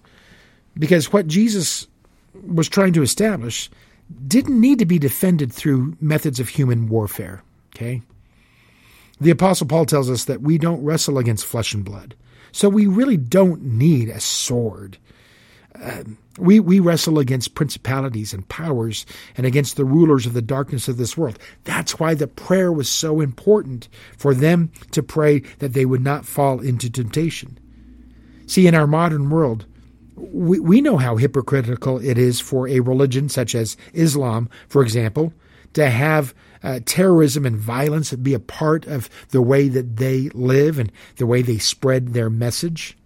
Because 0.75 1.13
what 1.13 1.27
Jesus 1.27 1.87
was 2.45 2.69
trying 2.69 2.93
to 2.93 3.01
establish 3.01 3.69
didn't 4.27 4.59
need 4.59 4.79
to 4.79 4.85
be 4.85 4.99
defended 4.99 5.53
through 5.53 5.95
methods 6.01 6.39
of 6.39 6.49
human 6.49 6.87
warfare. 6.87 7.43
Okay? 7.75 8.01
The 9.21 9.31
Apostle 9.31 9.67
Paul 9.67 9.85
tells 9.85 10.09
us 10.09 10.25
that 10.25 10.41
we 10.41 10.57
don't 10.57 10.83
wrestle 10.83 11.17
against 11.17 11.45
flesh 11.45 11.73
and 11.73 11.83
blood. 11.83 12.15
So 12.51 12.69
we 12.69 12.87
really 12.87 13.17
don't 13.17 13.61
need 13.61 14.09
a 14.09 14.19
sword. 14.19 14.97
Uh, 15.79 16.03
we, 16.37 16.59
we 16.59 16.79
wrestle 16.79 17.19
against 17.19 17.53
principalities 17.53 18.33
and 18.33 18.47
powers 18.47 19.05
and 19.37 19.45
against 19.45 19.75
the 19.75 19.85
rulers 19.85 20.25
of 20.25 20.33
the 20.33 20.41
darkness 20.41 20.87
of 20.87 20.97
this 20.97 21.17
world. 21.17 21.37
That's 21.65 21.99
why 21.99 22.13
the 22.13 22.27
prayer 22.27 22.71
was 22.71 22.89
so 22.89 23.21
important 23.21 23.87
for 24.17 24.33
them 24.33 24.71
to 24.91 25.03
pray 25.03 25.39
that 25.59 25.73
they 25.73 25.85
would 25.85 26.01
not 26.01 26.25
fall 26.25 26.59
into 26.59 26.89
temptation. 26.89 27.59
See, 28.47 28.67
in 28.67 28.73
our 28.73 28.87
modern 28.87 29.29
world, 29.29 29.65
we, 30.19 30.59
we 30.59 30.81
know 30.81 30.97
how 30.97 31.17
hypocritical 31.17 31.99
it 31.99 32.17
is 32.17 32.39
for 32.39 32.67
a 32.67 32.79
religion 32.79 33.29
such 33.29 33.55
as 33.55 33.77
Islam, 33.93 34.49
for 34.67 34.81
example, 34.81 35.33
to 35.73 35.89
have 35.89 36.33
uh, 36.63 36.79
terrorism 36.85 37.45
and 37.45 37.55
violence 37.55 38.13
be 38.13 38.33
a 38.33 38.39
part 38.39 38.85
of 38.85 39.09
the 39.29 39.41
way 39.41 39.69
that 39.69 39.97
they 39.97 40.29
live 40.29 40.77
and 40.77 40.91
the 41.17 41.25
way 41.25 41.41
they 41.41 41.57
spread 41.57 42.09
their 42.09 42.29
message? 42.29 42.97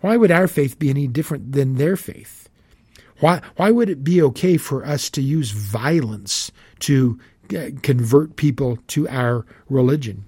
Why 0.00 0.16
would 0.16 0.30
our 0.30 0.48
faith 0.48 0.78
be 0.78 0.90
any 0.90 1.06
different 1.06 1.52
than 1.52 1.74
their 1.74 1.96
faith? 1.96 2.48
Why, 3.18 3.42
why 3.56 3.70
would 3.70 3.90
it 3.90 4.02
be 4.02 4.22
okay 4.22 4.56
for 4.56 4.84
us 4.84 5.10
to 5.10 5.22
use 5.22 5.50
violence 5.50 6.50
to 6.80 7.18
uh, 7.54 7.70
convert 7.82 8.36
people 8.36 8.78
to 8.88 9.08
our 9.08 9.44
religion? 9.68 10.24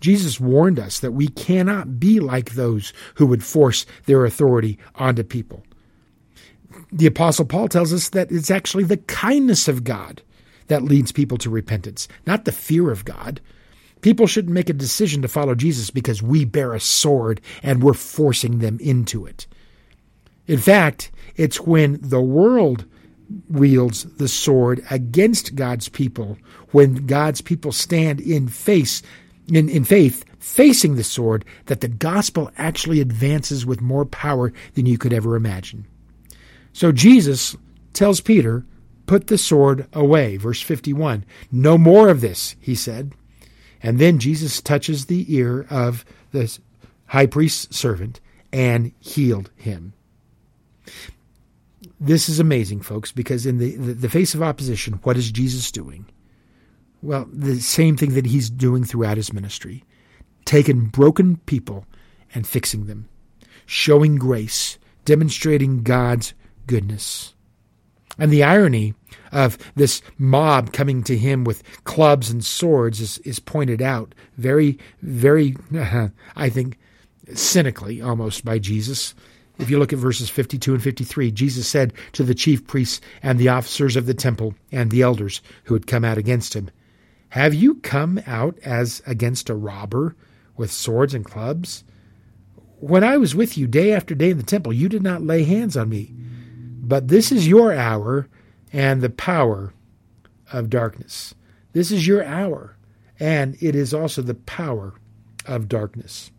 Jesus 0.00 0.40
warned 0.40 0.78
us 0.78 1.00
that 1.00 1.12
we 1.12 1.28
cannot 1.28 2.00
be 2.00 2.20
like 2.20 2.52
those 2.52 2.92
who 3.14 3.26
would 3.26 3.44
force 3.44 3.86
their 4.06 4.24
authority 4.24 4.78
onto 4.94 5.22
people. 5.22 5.62
The 6.92 7.06
Apostle 7.06 7.44
Paul 7.44 7.68
tells 7.68 7.92
us 7.92 8.08
that 8.10 8.32
it's 8.32 8.50
actually 8.50 8.84
the 8.84 8.96
kindness 8.96 9.68
of 9.68 9.84
God 9.84 10.22
that 10.68 10.82
leads 10.82 11.12
people 11.12 11.38
to 11.38 11.50
repentance, 11.50 12.08
not 12.26 12.44
the 12.44 12.52
fear 12.52 12.90
of 12.90 13.04
God. 13.04 13.40
People 14.00 14.26
shouldn't 14.26 14.54
make 14.54 14.70
a 14.70 14.74
decision 14.74 15.20
to 15.22 15.28
follow 15.28 15.54
Jesus 15.54 15.90
because 15.90 16.22
we 16.22 16.44
bear 16.44 16.72
a 16.72 16.80
sword 16.80 17.40
and 17.62 17.82
we're 17.82 17.92
forcing 17.92 18.58
them 18.58 18.78
into 18.80 19.26
it. 19.26 19.46
In 20.46 20.58
fact, 20.58 21.10
it's 21.36 21.60
when 21.60 21.98
the 22.00 22.20
world 22.20 22.86
wields 23.48 24.04
the 24.16 24.28
sword 24.28 24.84
against 24.90 25.54
God's 25.54 25.88
people, 25.88 26.38
when 26.70 27.06
God's 27.06 27.40
people 27.40 27.72
stand 27.72 28.20
in 28.20 28.48
face 28.48 29.02
in, 29.50 29.68
in 29.68 29.84
faith 29.84 30.24
facing 30.38 30.94
the 30.94 31.04
sword, 31.04 31.44
that 31.66 31.80
the 31.80 31.88
gospel 31.88 32.50
actually 32.56 33.00
advances 33.00 33.66
with 33.66 33.80
more 33.80 34.06
power 34.06 34.52
than 34.74 34.86
you 34.86 34.96
could 34.96 35.12
ever 35.12 35.36
imagine. 35.36 35.86
So 36.72 36.92
Jesus 36.92 37.56
tells 37.92 38.20
Peter, 38.20 38.64
Put 39.10 39.26
the 39.26 39.38
sword 39.38 39.88
away. 39.92 40.36
Verse 40.36 40.62
51. 40.62 41.24
No 41.50 41.76
more 41.76 42.10
of 42.10 42.20
this, 42.20 42.54
he 42.60 42.76
said. 42.76 43.12
And 43.82 43.98
then 43.98 44.20
Jesus 44.20 44.60
touches 44.60 45.06
the 45.06 45.26
ear 45.34 45.66
of 45.68 46.04
the 46.30 46.56
high 47.06 47.26
priest's 47.26 47.76
servant 47.76 48.20
and 48.52 48.92
healed 49.00 49.50
him. 49.56 49.94
This 51.98 52.28
is 52.28 52.38
amazing, 52.38 52.82
folks, 52.82 53.10
because 53.10 53.46
in 53.46 53.58
the, 53.58 53.74
the, 53.74 53.94
the 53.94 54.08
face 54.08 54.32
of 54.36 54.44
opposition, 54.44 55.00
what 55.02 55.16
is 55.16 55.32
Jesus 55.32 55.72
doing? 55.72 56.06
Well, 57.02 57.28
the 57.32 57.60
same 57.60 57.96
thing 57.96 58.14
that 58.14 58.26
he's 58.26 58.50
doing 58.50 58.84
throughout 58.84 59.16
his 59.16 59.32
ministry 59.32 59.84
taking 60.44 60.86
broken 60.86 61.36
people 61.46 61.86
and 62.34 62.46
fixing 62.46 62.86
them, 62.86 63.08
showing 63.66 64.16
grace, 64.16 64.78
demonstrating 65.04 65.82
God's 65.82 66.34
goodness. 66.66 67.34
And 68.18 68.32
the 68.32 68.42
irony 68.42 68.94
of 69.32 69.56
this 69.76 70.02
mob 70.18 70.72
coming 70.72 71.02
to 71.04 71.16
him 71.16 71.44
with 71.44 71.62
clubs 71.84 72.30
and 72.30 72.44
swords 72.44 73.00
is, 73.00 73.18
is 73.18 73.38
pointed 73.38 73.80
out 73.80 74.14
very, 74.36 74.78
very, 75.02 75.56
I 76.36 76.48
think, 76.48 76.78
cynically 77.32 78.02
almost 78.02 78.44
by 78.44 78.58
Jesus. 78.58 79.14
If 79.58 79.70
you 79.70 79.78
look 79.78 79.92
at 79.92 79.98
verses 79.98 80.28
52 80.28 80.74
and 80.74 80.82
53, 80.82 81.30
Jesus 81.30 81.68
said 81.68 81.92
to 82.12 82.24
the 82.24 82.34
chief 82.34 82.66
priests 82.66 83.00
and 83.22 83.38
the 83.38 83.48
officers 83.48 83.94
of 83.94 84.06
the 84.06 84.14
temple 84.14 84.54
and 84.72 84.90
the 84.90 85.02
elders 85.02 85.42
who 85.64 85.74
had 85.74 85.86
come 85.86 86.04
out 86.04 86.18
against 86.18 86.54
him, 86.54 86.70
have 87.30 87.54
you 87.54 87.76
come 87.76 88.20
out 88.26 88.58
as 88.64 89.02
against 89.06 89.50
a 89.50 89.54
robber 89.54 90.16
with 90.56 90.72
swords 90.72 91.14
and 91.14 91.24
clubs? 91.24 91.84
When 92.80 93.04
I 93.04 93.16
was 93.16 93.34
with 93.36 93.56
you 93.56 93.66
day 93.66 93.92
after 93.92 94.14
day 94.14 94.30
in 94.30 94.36
the 94.36 94.42
temple, 94.42 94.72
you 94.72 94.88
did 94.88 95.02
not 95.02 95.22
lay 95.22 95.44
hands 95.44 95.76
on 95.76 95.88
me. 95.88 96.12
But 96.12 97.08
this 97.08 97.30
is 97.30 97.46
your 97.46 97.72
hour 97.72 98.26
and 98.72 99.00
the 99.00 99.10
power 99.10 99.72
of 100.52 100.70
darkness. 100.70 101.34
This 101.72 101.92
is 101.92 102.04
your 102.04 102.24
hour, 102.24 102.76
and 103.20 103.56
it 103.62 103.76
is 103.76 103.94
also 103.94 104.22
the 104.22 104.34
power 104.34 104.94
of 105.46 105.68
darkness. 105.68 106.32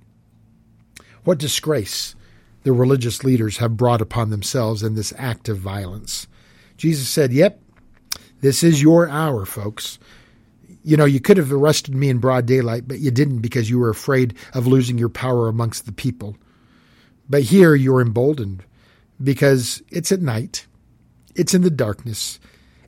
What 1.23 1.37
disgrace 1.37 2.15
the 2.63 2.73
religious 2.73 3.23
leaders 3.23 3.57
have 3.57 3.77
brought 3.77 4.01
upon 4.01 4.29
themselves 4.29 4.83
in 4.83 4.95
this 4.95 5.13
act 5.17 5.47
of 5.47 5.57
violence. 5.57 6.27
Jesus 6.75 7.07
said, 7.07 7.31
Yep, 7.31 7.61
this 8.41 8.61
is 8.61 8.81
your 8.81 9.07
hour, 9.07 9.45
folks 9.45 9.97
you 10.83 10.97
know, 10.97 11.05
you 11.05 11.19
could 11.19 11.37
have 11.37 11.51
arrested 11.51 11.95
me 11.95 12.09
in 12.09 12.19
broad 12.19 12.45
daylight, 12.45 12.87
but 12.87 12.99
you 12.99 13.11
didn't 13.11 13.39
because 13.39 13.69
you 13.69 13.79
were 13.79 13.89
afraid 13.89 14.35
of 14.53 14.67
losing 14.67 14.97
your 14.97 15.09
power 15.09 15.47
amongst 15.47 15.85
the 15.85 15.91
people. 15.91 16.35
But 17.29 17.43
here 17.43 17.75
you're 17.75 18.01
emboldened 18.01 18.63
because 19.23 19.81
it's 19.89 20.11
at 20.11 20.21
night, 20.21 20.65
it's 21.35 21.53
in 21.53 21.61
the 21.61 21.69
darkness, 21.69 22.39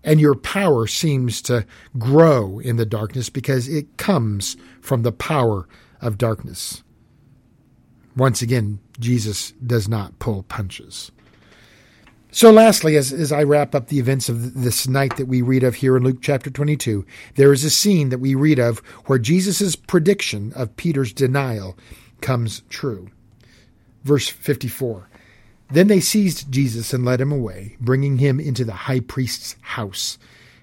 and 0.04 0.20
your 0.20 0.36
power 0.36 0.88
seems 0.88 1.42
to 1.44 1.66
grow 1.98 2.60
in 2.60 2.76
the 2.78 2.86
darkness 2.86 3.30
because 3.30 3.68
it 3.68 3.98
comes 3.98 4.58
from 4.82 5.04
the 5.04 5.12
power 5.12 5.68
of 6.02 6.18
darkness. 6.18 6.84
Once 8.16 8.42
again, 8.42 8.80
Jesus 9.00 9.52
does 9.66 9.88
not 9.88 10.20
pull 10.20 10.44
punches. 10.44 11.12
So, 12.36 12.50
lastly, 12.50 12.98
as, 12.98 13.14
as 13.14 13.32
I 13.32 13.44
wrap 13.44 13.76
up 13.76 13.88
the 13.88 14.00
events 14.00 14.28
of 14.28 14.56
this 14.64 14.88
night 14.88 15.18
that 15.18 15.28
we 15.28 15.44
read 15.44 15.64
of 15.64 15.76
here 15.76 15.96
in 15.96 16.04
Luke 16.04 16.18
chapter 16.20 16.50
22, 16.50 17.06
there 17.36 17.54
is 17.54 17.64
a 17.64 17.70
scene 17.70 18.10
that 18.10 18.18
we 18.18 18.34
read 18.34 18.58
of 18.58 18.80
where 19.06 19.20
Jesus' 19.20 19.76
prediction 19.76 20.52
of 20.54 20.76
Peter's 20.76 21.14
denial 21.14 21.78
comes 22.22 22.64
true. 22.70 23.12
Verse 24.04 24.30
54 24.30 25.08
Then 25.70 25.86
they 25.90 26.00
seized 26.00 26.52
Jesus 26.52 26.92
and 26.92 27.06
led 27.06 27.22
him 27.22 27.32
away, 27.32 27.78
bringing 27.80 28.18
him 28.18 28.40
into 28.40 28.66
the 28.66 28.74
high 28.74 29.02
priest's 29.02 29.56
house. 29.62 30.18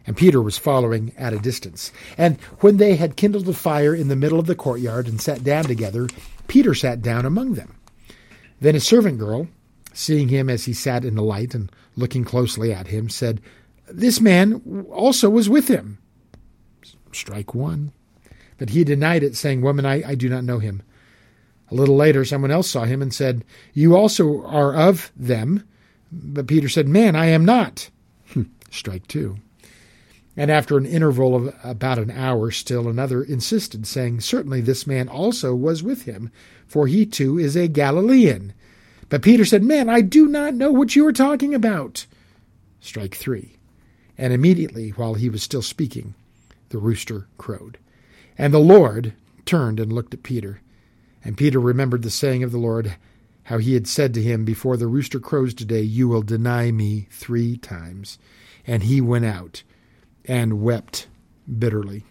And 0.08 0.16
Peter 0.16 0.42
was 0.42 0.58
following 0.58 1.12
at 1.16 1.32
a 1.32 1.38
distance. 1.38 1.92
And 2.18 2.40
when 2.58 2.78
they 2.78 2.96
had 2.96 3.14
kindled 3.14 3.48
a 3.48 3.52
fire 3.52 3.94
in 3.94 4.08
the 4.08 4.16
middle 4.16 4.40
of 4.40 4.46
the 4.46 4.56
courtyard 4.56 5.06
and 5.06 5.20
sat 5.20 5.44
down 5.44 5.66
together, 5.66 6.08
Peter 6.48 6.74
sat 6.74 7.00
down 7.00 7.24
among 7.24 7.54
them. 7.54 7.76
Then 8.60 8.74
a 8.74 8.80
servant 8.80 9.20
girl, 9.20 9.46
seeing 9.92 10.28
him 10.28 10.48
as 10.48 10.64
he 10.64 10.72
sat 10.72 11.04
in 11.04 11.14
the 11.14 11.22
light 11.22 11.54
and 11.54 11.70
looking 11.96 12.24
closely 12.24 12.72
at 12.72 12.88
him, 12.88 13.08
said, 13.08 13.40
This 13.88 14.20
man 14.20 14.86
also 14.90 15.28
was 15.30 15.48
with 15.48 15.68
him. 15.68 15.98
Strike 17.12 17.54
one. 17.54 17.92
But 18.58 18.70
he 18.70 18.84
denied 18.84 19.22
it, 19.22 19.36
saying, 19.36 19.62
Woman, 19.62 19.86
I, 19.86 20.02
I 20.10 20.14
do 20.14 20.28
not 20.28 20.44
know 20.44 20.58
him. 20.58 20.82
A 21.70 21.74
little 21.74 21.96
later, 21.96 22.24
someone 22.24 22.50
else 22.50 22.70
saw 22.70 22.84
him 22.84 23.00
and 23.00 23.14
said, 23.14 23.44
You 23.72 23.96
also 23.96 24.44
are 24.44 24.74
of 24.74 25.12
them. 25.16 25.66
But 26.12 26.46
Peter 26.46 26.68
said, 26.68 26.88
Man, 26.88 27.14
I 27.14 27.26
am 27.26 27.44
not. 27.44 27.90
Hmm. 28.32 28.42
Strike 28.70 29.06
two. 29.06 29.38
And 30.36 30.50
after 30.50 30.78
an 30.78 30.86
interval 30.86 31.34
of 31.34 31.54
about 31.64 31.98
an 31.98 32.10
hour, 32.10 32.50
still 32.50 32.88
another 32.88 33.22
insisted, 33.22 33.86
saying, 33.86 34.20
Certainly 34.20 34.62
this 34.62 34.86
man 34.86 35.08
also 35.08 35.54
was 35.54 35.82
with 35.82 36.02
him, 36.02 36.30
for 36.66 36.86
he 36.86 37.04
too 37.06 37.38
is 37.38 37.56
a 37.56 37.68
Galilean. 37.68 38.52
But 39.10 39.22
Peter 39.22 39.44
said, 39.44 39.62
Man, 39.62 39.90
I 39.90 40.00
do 40.00 40.26
not 40.26 40.54
know 40.54 40.70
what 40.70 40.96
you 40.96 41.06
are 41.06 41.12
talking 41.12 41.52
about. 41.54 42.06
Strike 42.80 43.16
three. 43.16 43.56
And 44.16 44.32
immediately, 44.32 44.90
while 44.90 45.14
he 45.14 45.28
was 45.28 45.42
still 45.42 45.62
speaking, 45.62 46.14
the 46.70 46.78
rooster 46.78 47.26
crowed. 47.36 47.76
And 48.38 48.54
the 48.54 48.58
Lord 48.58 49.12
turned 49.44 49.80
and 49.80 49.92
looked 49.92 50.14
at 50.14 50.22
Peter. 50.22 50.60
And 51.24 51.36
Peter 51.36 51.60
remembered 51.60 52.02
the 52.02 52.10
saying 52.10 52.42
of 52.42 52.52
the 52.52 52.58
Lord, 52.58 52.96
how 53.44 53.58
he 53.58 53.74
had 53.74 53.88
said 53.88 54.14
to 54.14 54.22
him, 54.22 54.44
Before 54.44 54.76
the 54.76 54.86
rooster 54.86 55.18
crows 55.18 55.54
today, 55.54 55.82
you 55.82 56.08
will 56.08 56.22
deny 56.22 56.70
me 56.70 57.08
three 57.10 57.56
times. 57.56 58.18
And 58.66 58.84
he 58.84 59.00
went 59.00 59.24
out 59.24 59.64
and 60.24 60.62
wept 60.62 61.08
bitterly. 61.58 62.04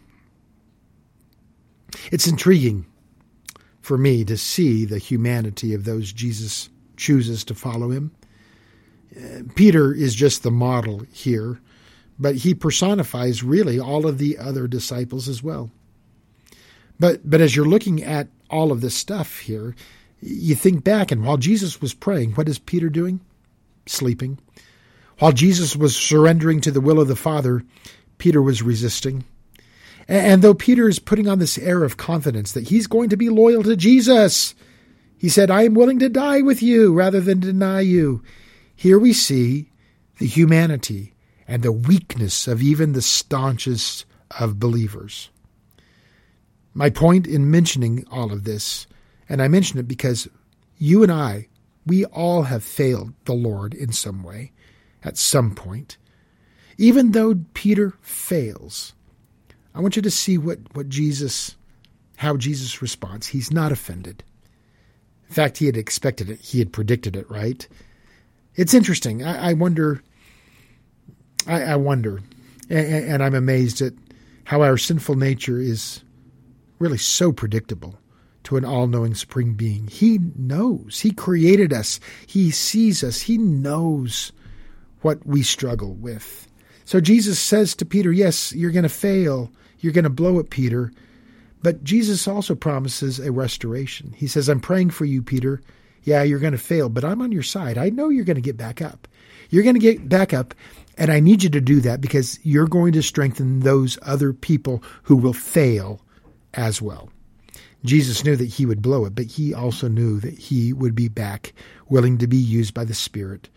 It's 2.12 2.28
intriguing 2.28 2.86
for 3.80 3.98
me 3.98 4.26
to 4.26 4.36
see 4.36 4.84
the 4.84 4.98
humanity 4.98 5.74
of 5.74 5.86
those 5.86 6.12
Jesus 6.12 6.70
chooses 7.00 7.44
to 7.46 7.56
follow 7.56 7.90
him. 7.90 8.12
Uh, 9.16 9.42
Peter 9.56 9.94
is 9.94 10.14
just 10.14 10.44
the 10.44 10.52
model 10.52 11.04
here, 11.12 11.60
but 12.20 12.36
he 12.36 12.54
personifies 12.54 13.44
really 13.44 13.80
all 13.80 14.06
of 14.06 14.18
the 14.18 14.38
other 14.38 14.68
disciples 14.68 15.28
as 15.28 15.42
well. 15.42 15.72
But 17.00 17.28
but 17.28 17.42
as 17.42 17.56
you're 17.56 17.66
looking 17.66 18.04
at 18.04 18.28
all 18.50 18.72
of 18.72 18.82
this 18.82 18.96
stuff 18.96 19.40
here, 19.40 19.76
you 20.22 20.54
think 20.54 20.84
back 20.84 21.12
and 21.12 21.24
while 21.24 21.38
Jesus 21.38 21.82
was 21.82 21.94
praying, 21.94 22.34
what 22.34 22.50
is 22.50 22.60
Peter 22.60 22.90
doing? 22.90 23.22
Sleeping. 23.86 24.38
While 25.20 25.32
Jesus 25.32 25.76
was 25.76 25.96
surrendering 25.96 26.62
to 26.62 26.72
the 26.72 26.82
will 26.82 27.00
of 27.00 27.08
the 27.08 27.16
Father, 27.16 27.64
Peter 28.18 28.42
was 28.42 28.62
resisting. 28.62 29.24
And 30.08 30.42
though 30.42 30.54
Peter 30.54 30.90
is 30.90 30.98
putting 30.98 31.28
on 31.28 31.40
this 31.40 31.58
air 31.58 31.84
of 31.84 31.98
confidence 31.98 32.52
that 32.54 32.70
he's 32.70 32.88
going 32.88 33.10
to 33.10 33.18
be 33.18 33.30
loyal 33.30 33.64
to 33.64 33.76
Jesus, 33.76 34.56
he 35.20 35.28
said, 35.28 35.52
I 35.52 35.64
am 35.64 35.74
willing 35.74 36.00
to 36.00 36.08
die 36.08 36.42
with 36.42 36.64
you 36.64 36.94
rather 36.94 37.20
than 37.20 37.42
deny 37.42 37.82
you. 37.82 38.24
Here 38.74 38.98
we 38.98 39.12
see 39.12 39.70
the 40.18 40.26
humanity 40.26 41.14
and 41.46 41.62
the 41.62 41.74
weakness 41.74 42.48
of 42.48 42.62
even 42.62 42.94
the 42.94 43.02
staunchest 43.02 44.06
of 44.40 44.62
believers. 44.62 45.30
My 46.74 46.90
point 46.90 47.28
in 47.28 47.52
mentioning 47.52 48.06
all 48.10 48.32
of 48.32 48.46
this, 48.46 48.88
and 49.28 49.42
I 49.42 49.50
mention 49.50 49.78
it 49.78 49.90
because 49.90 50.30
you 50.78 51.04
and 51.04 51.12
I, 51.12 51.50
we 51.86 52.06
all 52.06 52.44
have 52.44 52.64
failed 52.64 53.12
the 53.26 53.34
Lord 53.34 53.74
in 53.74 53.92
some 53.92 54.24
way, 54.24 54.54
at 55.04 55.18
some 55.18 55.54
point. 55.54 55.98
Even 56.78 57.12
though 57.12 57.42
Peter 57.54 57.94
fails, 58.02 58.94
I 59.76 59.82
want 59.82 59.98
you 59.98 60.02
to 60.02 60.12
see 60.12 60.38
what, 60.38 60.60
what 60.74 60.88
Jesus, 60.88 61.58
how 62.16 62.38
Jesus 62.38 62.82
responds. 62.82 63.28
He's 63.28 63.52
not 63.52 63.74
offended. 63.74 64.24
In 65.30 65.36
fact, 65.36 65.58
he 65.58 65.68
had 65.68 65.78
expected 65.78 66.30
it. 66.30 66.42
He 66.42 66.60
had 66.60 66.74
predicted 66.74 67.16
it, 67.16 67.30
right? 67.30 67.68
It's 68.56 68.74
interesting. 68.74 69.24
I, 69.24 69.52
I 69.52 69.54
wonder, 69.54 70.04
I, 71.48 71.64
I 71.64 71.76
wonder, 71.76 72.22
and, 72.70 72.88
and 72.88 73.24
I'm 73.24 73.36
amazed 73.36 73.82
at 73.82 73.94
how 74.46 74.64
our 74.64 74.78
sinful 74.78 75.16
nature 75.16 75.60
is 75.60 76.02
really 76.80 76.98
so 76.98 77.32
predictable 77.32 78.00
to 78.44 78.58
an 78.58 78.66
all 78.66 78.88
knowing 78.88 79.14
supreme 79.14 79.54
being. 79.54 79.88
He 79.88 80.20
knows. 80.36 81.02
He 81.02 81.12
created 81.12 81.72
us. 81.72 82.00
He 82.26 82.50
sees 82.50 83.04
us. 83.04 83.22
He 83.22 83.38
knows 83.38 84.32
what 85.02 85.24
we 85.28 85.44
struggle 85.44 85.94
with. 85.94 86.48
So 86.86 87.00
Jesus 87.00 87.40
says 87.40 87.76
to 87.76 87.86
Peter, 87.86 88.12
Yes, 88.12 88.52
you're 88.54 88.72
going 88.72 88.84
to 88.84 88.90
fail. 88.90 89.52
You're 89.80 89.94
going 89.94 90.04
to 90.04 90.10
blow 90.10 90.40
it, 90.40 90.50
Peter. 90.50 90.92
But 91.62 91.84
Jesus 91.84 92.28
also 92.28 92.56
promises 92.56 93.20
a 93.20 93.32
restoration. 93.32 94.14
He 94.16 94.28
says, 94.28 94.48
I'm 94.48 94.60
praying 94.60 94.92
for 94.92 95.06
you, 95.06 95.22
Peter. 95.22 95.62
Yeah, 96.04 96.24
you're 96.24 96.40
going 96.40 96.54
to 96.54 96.58
fail, 96.58 96.90
but 96.90 97.04
I'm 97.04 97.22
on 97.22 97.32
your 97.32 97.44
side. 97.44 97.78
I 97.78 97.90
know 97.90 98.10
you're 98.10 98.26
going 98.26 98.36
to 98.36 98.42
get 98.42 98.58
back 98.58 98.82
up. 98.82 99.08
You're 99.50 99.64
going 99.64 99.76
to 99.76 99.80
get 99.80 100.08
back 100.08 100.34
up, 100.34 100.54
and 100.98 101.12
I 101.12 101.20
need 101.20 101.44
you 101.44 101.50
to 101.50 101.62
do 101.62 101.82
that 101.82 102.02
because 102.02 102.40
you're 102.44 102.68
going 102.68 102.94
to 102.94 103.04
strengthen 103.04 103.60
those 103.60 103.98
other 104.04 104.32
people 104.32 104.84
who 105.04 105.18
will 105.18 105.34
fail 105.34 106.02
as 106.54 106.82
well. 106.82 107.10
Jesus 107.84 108.24
knew 108.24 108.36
that 108.36 108.46
he 108.46 108.66
would 108.66 108.82
blow 108.82 109.06
it, 109.06 109.16
but 109.16 109.26
he 109.26 109.54
also 109.54 109.88
knew 109.88 110.20
that 110.20 110.38
he 110.38 110.72
would 110.72 110.96
be 110.96 111.08
back, 111.08 111.54
willing 111.90 112.18
to 112.20 112.28
be 112.28 112.38
used 112.38 112.74
by 112.74 112.86
the 112.86 112.94
Spirit 112.94 113.50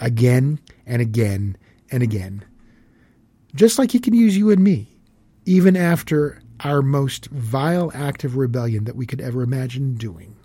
again 0.00 0.58
and 0.86 1.00
again 1.00 1.56
and 1.90 2.02
again 2.02 2.44
just 3.54 3.78
like 3.78 3.90
He 3.90 3.98
can 3.98 4.14
use 4.14 4.36
you 4.36 4.50
and 4.50 4.62
me, 4.62 4.88
even 5.46 5.76
after 5.76 6.40
our 6.60 6.82
most 6.82 7.26
vile 7.26 7.90
act 7.94 8.24
of 8.24 8.36
rebellion 8.36 8.84
that 8.84 8.96
we 8.96 9.06
could 9.06 9.20
ever 9.20 9.42
imagine 9.42 9.94
doing. 9.94 10.36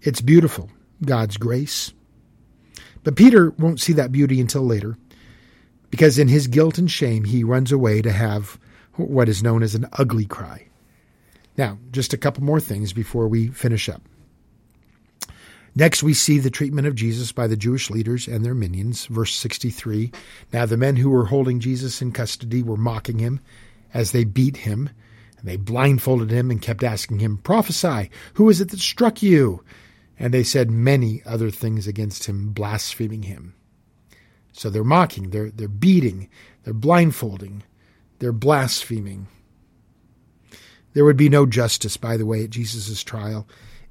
It's 0.00 0.20
beautiful, 0.20 0.70
God's 1.04 1.36
grace. 1.36 1.92
But 3.02 3.16
Peter 3.16 3.50
won't 3.50 3.80
see 3.80 3.92
that 3.94 4.12
beauty 4.12 4.40
until 4.40 4.62
later, 4.62 4.96
because 5.90 6.18
in 6.18 6.28
his 6.28 6.46
guilt 6.46 6.78
and 6.78 6.90
shame, 6.90 7.24
he 7.24 7.44
runs 7.44 7.72
away 7.72 8.02
to 8.02 8.12
have 8.12 8.58
what 8.94 9.28
is 9.28 9.42
known 9.42 9.62
as 9.62 9.74
an 9.74 9.86
ugly 9.94 10.26
cry. 10.26 10.66
Now, 11.56 11.78
just 11.90 12.12
a 12.12 12.18
couple 12.18 12.44
more 12.44 12.60
things 12.60 12.92
before 12.92 13.28
we 13.28 13.48
finish 13.48 13.88
up. 13.88 14.02
Next, 15.74 16.02
we 16.02 16.14
see 16.14 16.38
the 16.38 16.50
treatment 16.50 16.86
of 16.86 16.94
Jesus 16.94 17.32
by 17.32 17.46
the 17.46 17.56
Jewish 17.56 17.90
leaders 17.90 18.26
and 18.26 18.44
their 18.44 18.54
minions. 18.54 19.06
Verse 19.06 19.34
63 19.34 20.10
Now 20.52 20.64
the 20.64 20.76
men 20.76 20.96
who 20.96 21.10
were 21.10 21.26
holding 21.26 21.60
Jesus 21.60 22.00
in 22.00 22.12
custody 22.12 22.62
were 22.62 22.78
mocking 22.78 23.18
him 23.18 23.40
as 23.92 24.12
they 24.12 24.24
beat 24.24 24.58
him. 24.58 24.90
And 25.38 25.48
they 25.48 25.56
blindfolded 25.56 26.30
him 26.30 26.50
and 26.50 26.62
kept 26.62 26.82
asking 26.82 27.18
him, 27.18 27.38
Prophesy, 27.38 28.10
who 28.34 28.48
is 28.48 28.60
it 28.60 28.70
that 28.70 28.80
struck 28.80 29.22
you? 29.22 29.62
And 30.18 30.32
they 30.32 30.42
said 30.42 30.70
many 30.70 31.22
other 31.26 31.50
things 31.50 31.86
against 31.86 32.24
him, 32.24 32.52
blaspheming 32.52 33.24
him. 33.24 33.54
So 34.52 34.70
they're 34.70 34.84
mocking, 34.84 35.30
they're, 35.30 35.50
they're 35.50 35.68
beating, 35.68 36.30
they're 36.64 36.72
blindfolding, 36.72 37.62
they're 38.18 38.32
blaspheming. 38.32 39.28
There 40.94 41.04
would 41.04 41.18
be 41.18 41.28
no 41.28 41.44
justice, 41.44 41.98
by 41.98 42.16
the 42.16 42.24
way, 42.24 42.44
at 42.44 42.50
Jesus' 42.50 43.04
trial 43.04 43.46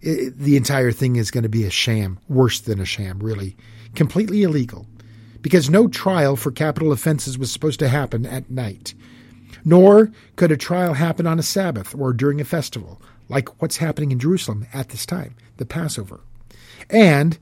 it, 0.06 0.38
the 0.38 0.56
entire 0.56 0.92
thing 0.92 1.16
is 1.16 1.32
going 1.32 1.44
to 1.44 1.50
be 1.50 1.66
a 1.66 1.70
sham, 1.70 2.20
worse 2.30 2.60
than 2.60 2.80
a 2.80 2.86
sham, 2.86 3.20
really. 3.20 3.58
Completely 3.96 4.44
illegal. 4.44 4.86
Because 5.42 5.70
no 5.70 5.88
trial 5.88 6.36
for 6.36 6.52
capital 6.52 6.92
offenses 6.92 7.38
was 7.38 7.52
supposed 7.52 7.80
to 7.80 7.90
happen 7.90 8.26
at 8.26 8.50
night. 8.50 8.94
Nor 9.64 10.12
could 10.36 10.52
a 10.52 10.58
trial 10.58 10.94
happen 10.94 11.28
on 11.28 11.40
a 11.40 11.44
Sabbath 11.44 11.96
or 11.96 12.14
during 12.14 12.40
a 12.40 12.46
festival, 12.46 13.02
like 13.30 13.62
what's 13.62 13.78
happening 13.78 14.12
in 14.12 14.20
Jerusalem 14.20 14.68
at 14.74 14.90
this 14.90 15.06
time, 15.06 15.36
the 15.58 15.66
Passover. 15.66 16.22
And 16.90 17.38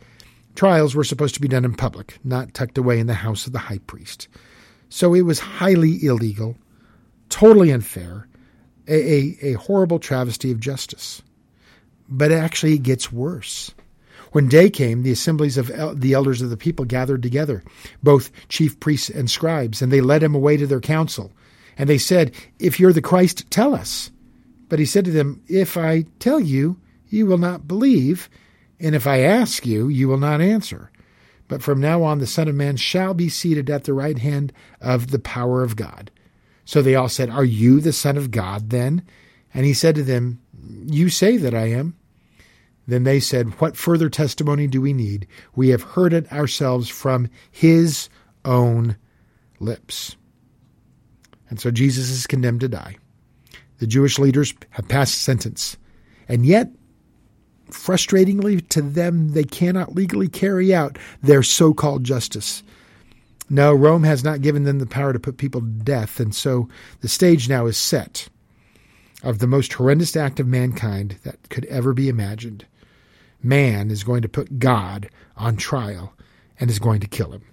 trials 0.55 0.95
were 0.95 1.03
supposed 1.03 1.35
to 1.35 1.41
be 1.41 1.47
done 1.47 1.65
in 1.65 1.75
public, 1.75 2.19
not 2.23 2.53
tucked 2.53 2.77
away 2.77 2.99
in 2.99 3.07
the 3.07 3.13
house 3.13 3.47
of 3.47 3.53
the 3.53 3.59
high 3.59 3.79
priest. 3.79 4.27
So 4.89 5.13
it 5.13 5.23
was 5.23 5.39
highly 5.39 6.03
illegal, 6.05 6.55
totally 7.29 7.71
unfair, 7.71 8.27
a, 8.87 8.93
a, 8.93 9.37
a 9.41 9.53
horrible 9.53 9.99
travesty 9.99 10.51
of 10.51 10.59
justice. 10.59 11.21
But 12.07 12.31
actually, 12.31 12.73
it 12.73 12.83
gets 12.83 13.11
worse. 13.11 13.73
When 14.33 14.49
day 14.49 14.69
came, 14.69 15.03
the 15.03 15.11
assemblies 15.11 15.57
of 15.57 15.69
el- 15.71 15.95
the 15.95 16.13
elders 16.13 16.41
of 16.41 16.49
the 16.49 16.57
people 16.57 16.85
gathered 16.85 17.23
together, 17.23 17.63
both 18.01 18.31
chief 18.49 18.79
priests 18.79 19.09
and 19.09 19.29
scribes, 19.29 19.81
and 19.81 19.91
they 19.91 20.01
led 20.01 20.23
him 20.23 20.35
away 20.35 20.57
to 20.57 20.67
their 20.67 20.81
council. 20.81 21.31
And 21.77 21.89
they 21.89 21.97
said, 21.97 22.33
If 22.59 22.79
you're 22.79 22.93
the 22.93 23.01
Christ, 23.01 23.49
tell 23.49 23.73
us. 23.73 24.11
But 24.69 24.79
he 24.79 24.85
said 24.85 25.05
to 25.05 25.11
them, 25.11 25.41
If 25.47 25.77
I 25.77 26.05
tell 26.19 26.39
you, 26.39 26.79
you 27.09 27.25
will 27.25 27.37
not 27.37 27.67
believe, 27.67 28.29
and 28.79 28.95
if 28.95 29.05
I 29.05 29.19
ask 29.19 29.65
you, 29.65 29.87
you 29.87 30.07
will 30.07 30.17
not 30.17 30.41
answer. 30.41 30.91
But 31.47 31.61
from 31.61 31.79
now 31.79 32.03
on, 32.03 32.19
the 32.19 32.27
Son 32.27 32.47
of 32.47 32.55
Man 32.55 32.77
shall 32.77 33.13
be 33.13 33.29
seated 33.29 33.69
at 33.69 33.83
the 33.83 33.93
right 33.93 34.17
hand 34.17 34.51
of 34.81 35.11
the 35.11 35.19
power 35.19 35.61
of 35.63 35.75
God. 35.75 36.09
So 36.65 36.81
they 36.81 36.95
all 36.95 37.09
said, 37.09 37.29
Are 37.29 37.45
you 37.45 37.79
the 37.79 37.93
Son 37.93 38.17
of 38.17 38.31
God 38.31 38.69
then? 38.69 39.03
And 39.53 39.65
he 39.65 39.73
said 39.73 39.95
to 39.95 40.03
them, 40.03 40.39
You 40.85 41.09
say 41.09 41.37
that 41.37 41.53
I 41.53 41.67
am. 41.67 41.95
Then 42.87 43.03
they 43.03 43.19
said, 43.19 43.59
What 43.59 43.77
further 43.77 44.09
testimony 44.09 44.67
do 44.67 44.81
we 44.81 44.93
need? 44.93 45.27
We 45.55 45.69
have 45.69 45.83
heard 45.83 46.13
it 46.13 46.31
ourselves 46.31 46.89
from 46.89 47.29
his 47.51 48.09
own 48.43 48.97
lips. 49.59 50.15
And 51.53 51.59
so 51.59 51.69
Jesus 51.69 52.09
is 52.09 52.25
condemned 52.25 52.61
to 52.61 52.67
die. 52.67 52.97
The 53.77 53.85
Jewish 53.85 54.17
leaders 54.17 54.55
have 54.71 54.87
passed 54.87 55.21
sentence. 55.21 55.77
And 56.27 56.47
yet, 56.47 56.71
frustratingly 57.69 58.67
to 58.69 58.81
them, 58.81 59.33
they 59.33 59.43
cannot 59.43 59.93
legally 59.93 60.27
carry 60.27 60.73
out 60.73 60.97
their 61.21 61.43
so 61.43 61.71
called 61.71 62.03
justice. 62.03 62.63
No, 63.51 63.71
Rome 63.71 64.01
has 64.01 64.23
not 64.23 64.41
given 64.41 64.63
them 64.63 64.79
the 64.79 64.87
power 64.87 65.13
to 65.13 65.19
put 65.19 65.37
people 65.37 65.61
to 65.61 65.67
death, 65.67 66.19
and 66.19 66.33
so 66.33 66.69
the 67.01 67.07
stage 67.07 67.47
now 67.47 67.67
is 67.67 67.77
set 67.77 68.29
of 69.21 69.37
the 69.37 69.45
most 69.45 69.73
horrendous 69.73 70.15
act 70.15 70.39
of 70.39 70.47
mankind 70.47 71.17
that 71.21 71.49
could 71.51 71.65
ever 71.65 71.93
be 71.93 72.09
imagined. 72.09 72.65
Man 73.43 73.91
is 73.91 74.03
going 74.03 74.23
to 74.23 74.27
put 74.27 74.57
God 74.57 75.07
on 75.37 75.57
trial 75.57 76.13
and 76.59 76.71
is 76.71 76.79
going 76.79 77.01
to 77.01 77.07
kill 77.07 77.31
him. 77.31 77.43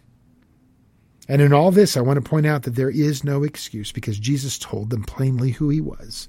And 1.30 1.40
in 1.40 1.52
all 1.52 1.70
this, 1.70 1.96
I 1.96 2.00
want 2.00 2.16
to 2.16 2.28
point 2.28 2.44
out 2.44 2.64
that 2.64 2.74
there 2.74 2.90
is 2.90 3.22
no 3.22 3.44
excuse 3.44 3.92
because 3.92 4.18
Jesus 4.18 4.58
told 4.58 4.90
them 4.90 5.04
plainly 5.04 5.52
who 5.52 5.68
he 5.68 5.80
was. 5.80 6.28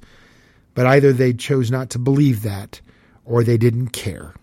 But 0.76 0.86
either 0.86 1.12
they 1.12 1.34
chose 1.34 1.72
not 1.72 1.90
to 1.90 1.98
believe 1.98 2.44
that 2.44 2.82
or 3.26 3.44
they 3.44 3.58
didn't 3.58 3.88
care. 3.88 4.36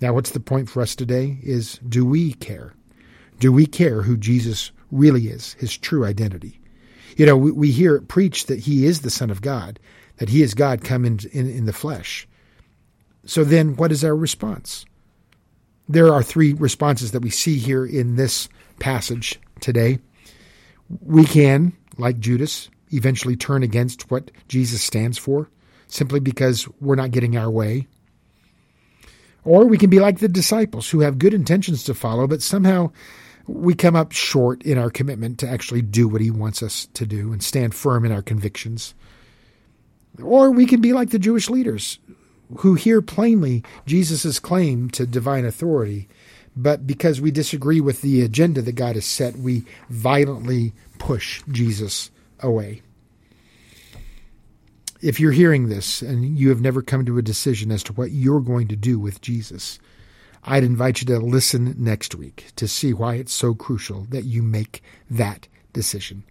Now, 0.00 0.14
what's 0.14 0.30
the 0.32 0.40
point 0.40 0.68
for 0.68 0.82
us 0.82 0.96
today 0.96 1.38
is 1.44 1.78
do 1.88 2.04
we 2.04 2.32
care? 2.32 2.74
Do 3.38 3.52
we 3.52 3.66
care 3.66 4.02
who 4.02 4.16
Jesus 4.16 4.72
really 4.90 5.28
is, 5.28 5.52
his 5.60 5.78
true 5.78 6.04
identity? 6.04 6.60
You 7.16 7.24
know, 7.24 7.36
we, 7.36 7.52
we 7.52 7.70
hear 7.70 7.94
it 7.94 8.08
preached 8.08 8.48
that 8.48 8.58
he 8.58 8.84
is 8.84 9.02
the 9.02 9.10
Son 9.10 9.30
of 9.30 9.42
God, 9.42 9.78
that 10.16 10.30
he 10.30 10.42
is 10.42 10.54
God 10.54 10.82
come 10.82 11.04
in, 11.04 11.20
in, 11.30 11.48
in 11.48 11.66
the 11.66 11.72
flesh. 11.72 12.26
So 13.26 13.44
then, 13.44 13.76
what 13.76 13.92
is 13.92 14.02
our 14.02 14.16
response? 14.16 14.86
There 15.90 16.14
are 16.14 16.22
three 16.22 16.52
responses 16.52 17.10
that 17.10 17.22
we 17.22 17.30
see 17.30 17.58
here 17.58 17.84
in 17.84 18.14
this 18.14 18.48
passage 18.78 19.40
today. 19.58 19.98
We 21.00 21.24
can, 21.24 21.72
like 21.98 22.20
Judas, 22.20 22.70
eventually 22.92 23.34
turn 23.34 23.64
against 23.64 24.08
what 24.08 24.30
Jesus 24.46 24.82
stands 24.82 25.18
for 25.18 25.50
simply 25.88 26.20
because 26.20 26.68
we're 26.80 26.94
not 26.94 27.10
getting 27.10 27.36
our 27.36 27.50
way. 27.50 27.88
Or 29.42 29.66
we 29.66 29.78
can 29.78 29.90
be 29.90 29.98
like 29.98 30.20
the 30.20 30.28
disciples 30.28 30.88
who 30.88 31.00
have 31.00 31.18
good 31.18 31.34
intentions 31.34 31.82
to 31.84 31.94
follow, 31.94 32.28
but 32.28 32.40
somehow 32.40 32.92
we 33.48 33.74
come 33.74 33.96
up 33.96 34.12
short 34.12 34.62
in 34.62 34.78
our 34.78 34.90
commitment 34.90 35.40
to 35.40 35.48
actually 35.48 35.82
do 35.82 36.06
what 36.06 36.20
he 36.20 36.30
wants 36.30 36.62
us 36.62 36.86
to 36.94 37.04
do 37.04 37.32
and 37.32 37.42
stand 37.42 37.74
firm 37.74 38.04
in 38.04 38.12
our 38.12 38.22
convictions. 38.22 38.94
Or 40.22 40.52
we 40.52 40.66
can 40.66 40.80
be 40.80 40.92
like 40.92 41.10
the 41.10 41.18
Jewish 41.18 41.50
leaders 41.50 41.98
who 42.58 42.74
hear 42.74 43.00
plainly 43.00 43.62
Jesus' 43.86 44.38
claim 44.38 44.90
to 44.90 45.06
divine 45.06 45.44
authority, 45.44 46.08
but 46.56 46.86
because 46.86 47.20
we 47.20 47.30
disagree 47.30 47.80
with 47.80 48.02
the 48.02 48.22
agenda 48.22 48.60
that 48.62 48.72
God 48.72 48.96
has 48.96 49.04
set, 49.04 49.36
we 49.36 49.64
violently 49.88 50.72
push 50.98 51.42
Jesus 51.50 52.10
away. 52.40 52.82
If 55.00 55.18
you're 55.18 55.32
hearing 55.32 55.68
this 55.68 56.02
and 56.02 56.38
you 56.38 56.50
have 56.50 56.60
never 56.60 56.82
come 56.82 57.06
to 57.06 57.18
a 57.18 57.22
decision 57.22 57.70
as 57.70 57.82
to 57.84 57.92
what 57.94 58.10
you're 58.10 58.40
going 58.40 58.68
to 58.68 58.76
do 58.76 58.98
with 58.98 59.22
Jesus, 59.22 59.78
I'd 60.44 60.64
invite 60.64 61.00
you 61.00 61.06
to 61.06 61.18
listen 61.18 61.74
next 61.78 62.14
week 62.14 62.46
to 62.56 62.68
see 62.68 62.92
why 62.92 63.14
it's 63.14 63.32
so 63.32 63.54
crucial 63.54 64.06
that 64.10 64.24
you 64.24 64.42
make 64.42 64.82
that 65.10 65.48
decision. 65.72 66.24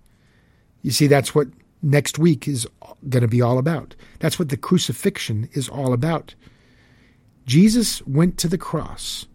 You 0.81 0.91
see, 0.91 1.07
that's 1.07 1.33
what 1.33 1.47
next 1.81 2.19
week 2.19 2.47
is 2.47 2.67
going 3.07 3.21
to 3.21 3.27
be 3.27 3.41
all 3.41 3.57
about. 3.57 3.95
That's 4.19 4.37
what 4.37 4.49
the 4.49 4.57
crucifixion 4.57 5.49
is 5.53 5.69
all 5.69 5.93
about. 5.93 6.35
Jesus 7.45 8.01
went 8.03 8.37
to 8.39 8.47
the 8.47 8.57
cross 8.57 9.25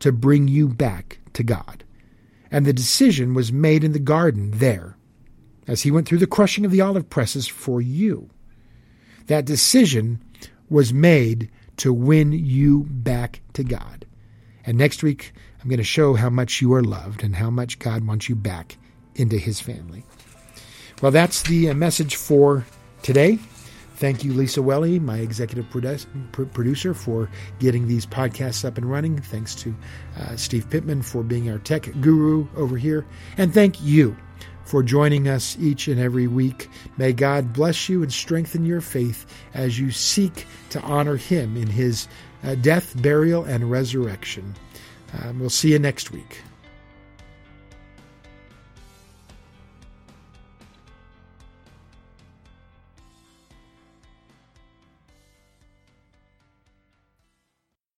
to 0.00 0.12
bring 0.12 0.48
you 0.48 0.68
back 0.68 1.18
to 1.32 1.42
God. 1.42 1.84
And 2.50 2.64
the 2.64 2.72
decision 2.72 3.34
was 3.34 3.52
made 3.52 3.84
in 3.84 3.92
the 3.92 3.98
garden 3.98 4.52
there, 4.52 4.96
as 5.66 5.82
he 5.82 5.90
went 5.90 6.08
through 6.08 6.18
the 6.18 6.26
crushing 6.26 6.64
of 6.64 6.70
the 6.70 6.80
olive 6.80 7.10
presses 7.10 7.46
for 7.46 7.80
you. 7.80 8.30
That 9.26 9.44
decision 9.44 10.22
was 10.70 10.92
made 10.92 11.50
to 11.78 11.92
win 11.92 12.32
you 12.32 12.84
back 12.88 13.40
to 13.54 13.64
God. 13.64 14.06
And 14.64 14.78
next 14.78 15.02
week, 15.02 15.32
I'm 15.60 15.68
going 15.68 15.78
to 15.78 15.84
show 15.84 16.14
how 16.14 16.30
much 16.30 16.60
you 16.60 16.72
are 16.74 16.82
loved 16.82 17.22
and 17.22 17.36
how 17.36 17.50
much 17.50 17.78
God 17.78 18.06
wants 18.06 18.28
you 18.28 18.36
back 18.36 18.78
into 19.14 19.36
his 19.36 19.60
family. 19.60 20.04
Well, 21.00 21.12
that's 21.12 21.42
the 21.42 21.70
uh, 21.70 21.74
message 21.74 22.16
for 22.16 22.64
today. 23.02 23.38
Thank 23.96 24.24
you, 24.24 24.32
Lisa 24.32 24.62
Welly, 24.62 24.98
my 24.98 25.18
executive 25.18 25.68
producer, 25.70 26.94
for 26.94 27.28
getting 27.58 27.88
these 27.88 28.06
podcasts 28.06 28.64
up 28.64 28.78
and 28.78 28.88
running. 28.88 29.20
Thanks 29.20 29.54
to 29.56 29.74
uh, 30.16 30.36
Steve 30.36 30.68
Pittman 30.70 31.02
for 31.02 31.22
being 31.22 31.50
our 31.50 31.58
tech 31.58 31.88
guru 32.00 32.46
over 32.56 32.76
here. 32.76 33.06
And 33.36 33.52
thank 33.52 33.82
you 33.82 34.16
for 34.64 34.82
joining 34.82 35.28
us 35.28 35.56
each 35.58 35.88
and 35.88 35.98
every 35.98 36.26
week. 36.26 36.68
May 36.96 37.12
God 37.12 37.52
bless 37.52 37.88
you 37.88 38.02
and 38.02 38.12
strengthen 38.12 38.64
your 38.64 38.80
faith 38.80 39.26
as 39.54 39.78
you 39.80 39.90
seek 39.90 40.46
to 40.70 40.80
honor 40.82 41.16
Him 41.16 41.56
in 41.56 41.66
His 41.66 42.06
uh, 42.44 42.54
death, 42.56 43.00
burial, 43.02 43.44
and 43.44 43.70
resurrection. 43.70 44.54
Um, 45.22 45.40
we'll 45.40 45.50
see 45.50 45.72
you 45.72 45.78
next 45.78 46.12
week. 46.12 46.42